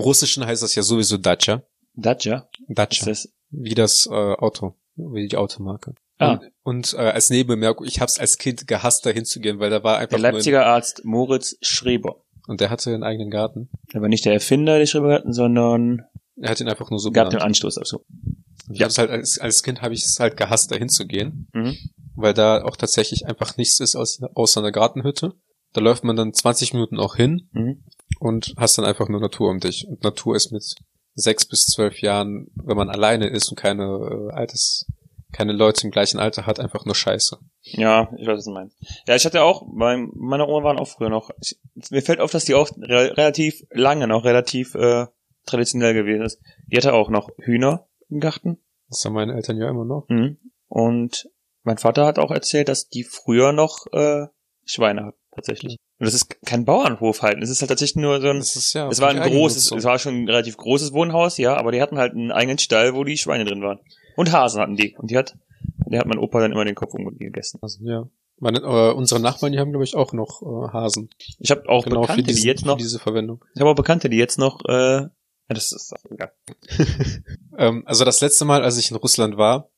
[0.00, 1.62] Russischen heißt das ja sowieso Dacia.
[1.94, 2.48] Dacia.
[2.68, 3.06] Dacia.
[3.06, 4.74] das, Wie das äh, Auto.
[4.96, 5.94] Wie die Automarke.
[6.18, 6.32] Ah.
[6.32, 9.82] Und, und äh, als Nebenbemerkung, ich habe es als Kind gehasst, da hinzugehen, weil da
[9.84, 12.16] war einfach der Leipziger Arzt Moritz Schreber.
[12.16, 13.68] ein, und der hatte einen eigenen Garten.
[13.92, 16.04] Er war nicht der Erfinder des Schrebergarten, sondern
[16.36, 17.48] Er hat ihn einfach nur so gab den genannt.
[17.48, 18.04] Anstoß dazu.
[18.70, 21.76] Ich hab's halt als, als Kind habe ich es halt gehasst, da hinzugehen, Mhm.
[22.14, 25.34] weil da auch tatsächlich einfach nichts ist aus, außer einer Gartenhütte.
[25.72, 27.84] Da läuft man dann 20 Minuten auch hin Mhm.
[28.20, 29.86] und hast dann einfach nur Natur um dich.
[29.88, 30.64] Und Natur ist mit
[31.14, 34.86] sechs bis zwölf Jahren, wenn man alleine ist und keine äh, altes,
[35.32, 37.38] keine Leute im gleichen Alter hat, einfach nur Scheiße.
[37.62, 38.76] Ja, ich weiß, was du meinst.
[39.06, 41.58] Ja, ich hatte auch, mein, meine Oma waren auch früher noch, ich,
[41.90, 45.06] mir fällt auf, dass die auch re relativ lange noch relativ äh,
[45.46, 46.40] traditionell gewesen ist.
[46.66, 48.58] Die hatte auch noch Hühner im Garten.
[48.88, 50.06] Das haben meine Eltern ja immer noch.
[50.08, 50.38] Mhm.
[50.68, 51.28] Und
[51.62, 54.26] mein Vater hat auch erzählt, dass die früher noch äh,
[54.64, 55.76] Schweine hatten, tatsächlich.
[55.98, 57.42] Und das ist kein Bauernhof halt.
[57.42, 58.38] Es ist halt tatsächlich nur so ein.
[58.38, 58.88] Das ist ja.
[58.88, 61.98] Es war ein großes, es war schon ein relativ großes Wohnhaus, ja, aber die hatten
[61.98, 63.80] halt einen eigenen Stall, wo die Schweine drin waren.
[64.16, 64.96] Und Hasen hatten die.
[64.98, 65.36] Und die hat,
[65.86, 67.60] der hat mein Opa dann immer den Kopf umgegessen.
[67.62, 68.08] Also, ja.
[68.38, 71.08] Meine, äh, unsere Nachbarn, die haben, glaube ich, auch noch äh, Hasen.
[71.38, 73.42] Ich habe auch Genau, für, Bekannte, diese, die jetzt noch, für diese Verwendung.
[73.54, 75.06] ich habe auch Bekannte, die jetzt noch, äh,
[75.48, 76.32] ja, das ist egal.
[77.58, 79.70] Ähm, also das letzte Mal, als ich in Russland war,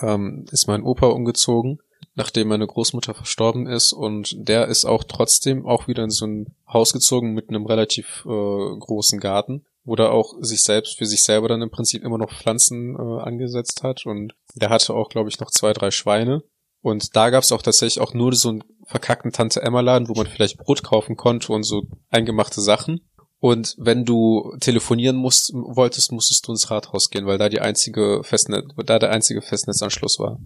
[0.00, 1.80] ähm, ist mein Opa umgezogen,
[2.14, 6.54] nachdem meine Großmutter verstorben ist und der ist auch trotzdem auch wieder in so ein
[6.66, 11.24] Haus gezogen mit einem relativ äh, großen Garten, wo er auch sich selbst für sich
[11.24, 15.28] selber dann im Prinzip immer noch Pflanzen äh, angesetzt hat und der hatte auch, glaube
[15.28, 16.42] ich, noch zwei, drei Schweine
[16.80, 20.14] und da gab es auch tatsächlich auch nur so einen verkackten Tante Emma Laden, wo
[20.14, 23.00] man vielleicht Brot kaufen konnte und so eingemachte Sachen.
[23.38, 28.22] Und wenn du telefonieren musst, wolltest, musstest du ins Rathaus gehen, weil da die einzige
[28.22, 30.38] Festnetz, da der einzige Festnetzanschluss war.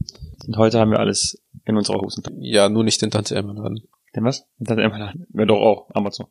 [0.47, 2.25] Und heute haben wir alles in unserer Hosen.
[2.41, 3.83] Ja, nur nicht den Tante Emma Laden.
[4.15, 4.45] Denn was?
[4.59, 5.27] Das immer laden.
[5.35, 6.27] Ja, doch auch, Amazon.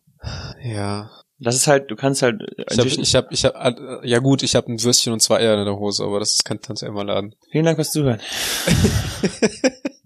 [0.62, 1.10] Ja.
[1.42, 4.56] Das ist halt, du kannst halt, Ich habe, ich habe, ich habe, ja gut, ich
[4.56, 7.04] habe ein Würstchen und zwei Eier in der Hose, aber das ist kein Tante Emma
[7.04, 7.34] Laden.
[7.50, 8.20] vielen Dank fürs Zuhören.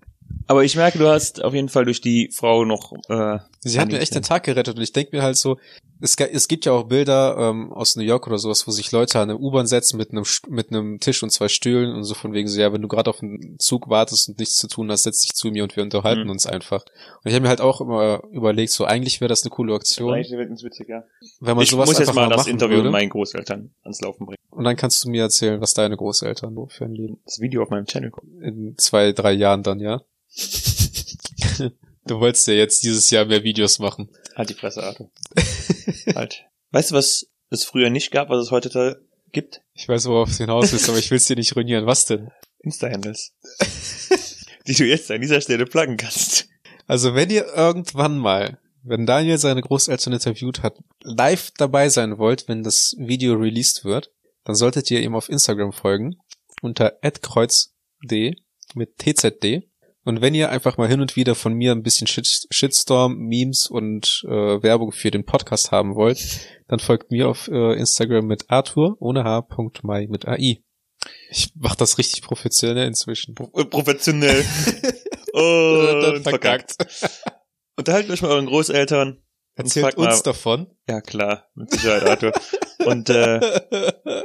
[0.47, 3.89] Aber ich merke, du hast auf jeden Fall durch die Frau noch, äh, Sie hat
[3.91, 5.57] mir echt den Tag gerettet und ich denke mir halt so,
[6.01, 9.19] es, es gibt ja auch Bilder ähm, aus New York oder sowas, wo sich Leute
[9.21, 12.13] an eine U-Bahn setzen mit einem St- mit einem Tisch und zwei Stühlen und so
[12.13, 14.91] von wegen so, ja, wenn du gerade auf einen Zug wartest und nichts zu tun
[14.91, 16.31] hast, setz dich zu mir und wir unterhalten Mhm.
[16.31, 16.83] uns einfach.
[17.23, 20.13] Und ich habe mir halt auch immer überlegt, so eigentlich wäre das eine coole Aktion,
[20.13, 21.03] Eigentlich wird es witzig, ja.
[21.39, 22.89] wenn man Ich sowas muss jetzt mal mal das machen Interview würde.
[22.89, 24.37] mit meinen Großeltern ans Laufen bringen.
[24.49, 27.63] Und dann kannst du mir erzählen, was deine Großeltern so für ein Leben Das Video
[27.63, 28.29] auf meinem Channel kommt.
[28.41, 30.01] in zwei, drei Jahren dann, ja?
[32.05, 34.09] du wolltest ja jetzt dieses Jahr mehr Videos machen.
[34.35, 35.11] Halt die Fresse, Arthur.
[36.15, 36.45] halt.
[36.71, 39.61] Weißt du, was es früher nicht gab, was es heute gibt?
[39.73, 41.85] Ich weiß, worauf es hinaus ist, aber ich will es dir nicht ruinieren.
[41.85, 42.31] Was denn?
[42.59, 43.33] Insta-Handles.
[44.67, 46.47] die du jetzt an dieser Stelle pluggen kannst.
[46.87, 52.47] Also wenn ihr irgendwann mal, wenn Daniel seine Großeltern interviewt hat, live dabei sein wollt,
[52.47, 54.11] wenn das Video released wird,
[54.43, 56.17] dann solltet ihr ihm auf Instagram folgen
[56.61, 58.35] unter @kreuz.d
[58.75, 59.63] mit tzd
[60.05, 63.67] und wenn ihr einfach mal hin und wieder von mir ein bisschen Shit Shitstorm, Memes
[63.67, 66.19] und äh, Werbung für den Podcast haben wollt,
[66.67, 70.61] dann folgt mir auf äh, Instagram mit Arthur ohne h.mai mit AI.
[71.29, 73.35] Ich mach das richtig professionell inzwischen.
[73.35, 74.43] Pro äh, professionell.
[75.33, 76.75] und verkackt.
[77.77, 79.23] Unterhalten euch mit euren Großeltern.
[79.55, 80.67] Erzählt uns mal, davon.
[80.87, 81.49] Ja, klar.
[81.55, 82.33] Mit Sicherheit, Arthur.
[82.85, 83.39] und äh,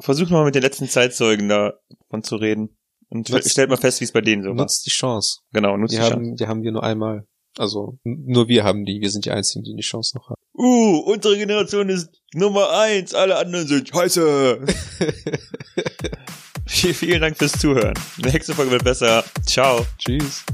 [0.00, 2.76] versucht mal mit den letzten Zeitzeugen davon zu reden.
[3.18, 4.56] Und nutzt, stellt mal fest, wie es bei denen so war.
[4.56, 5.40] Nutzt die Chance.
[5.52, 6.34] Genau, nutzt die, die haben, Chance.
[6.38, 7.26] Die haben wir nur einmal.
[7.58, 9.00] Also nur wir haben die.
[9.00, 10.40] Wir sind die Einzigen, die die Chance noch haben.
[10.54, 13.14] Uh, unsere Generation ist Nummer eins.
[13.14, 14.60] Alle anderen sind scheiße.
[16.66, 17.94] Vielen Dank fürs Zuhören.
[18.18, 19.24] Nächste Folge wird besser.
[19.44, 19.86] Ciao.
[19.98, 20.44] Tschüss.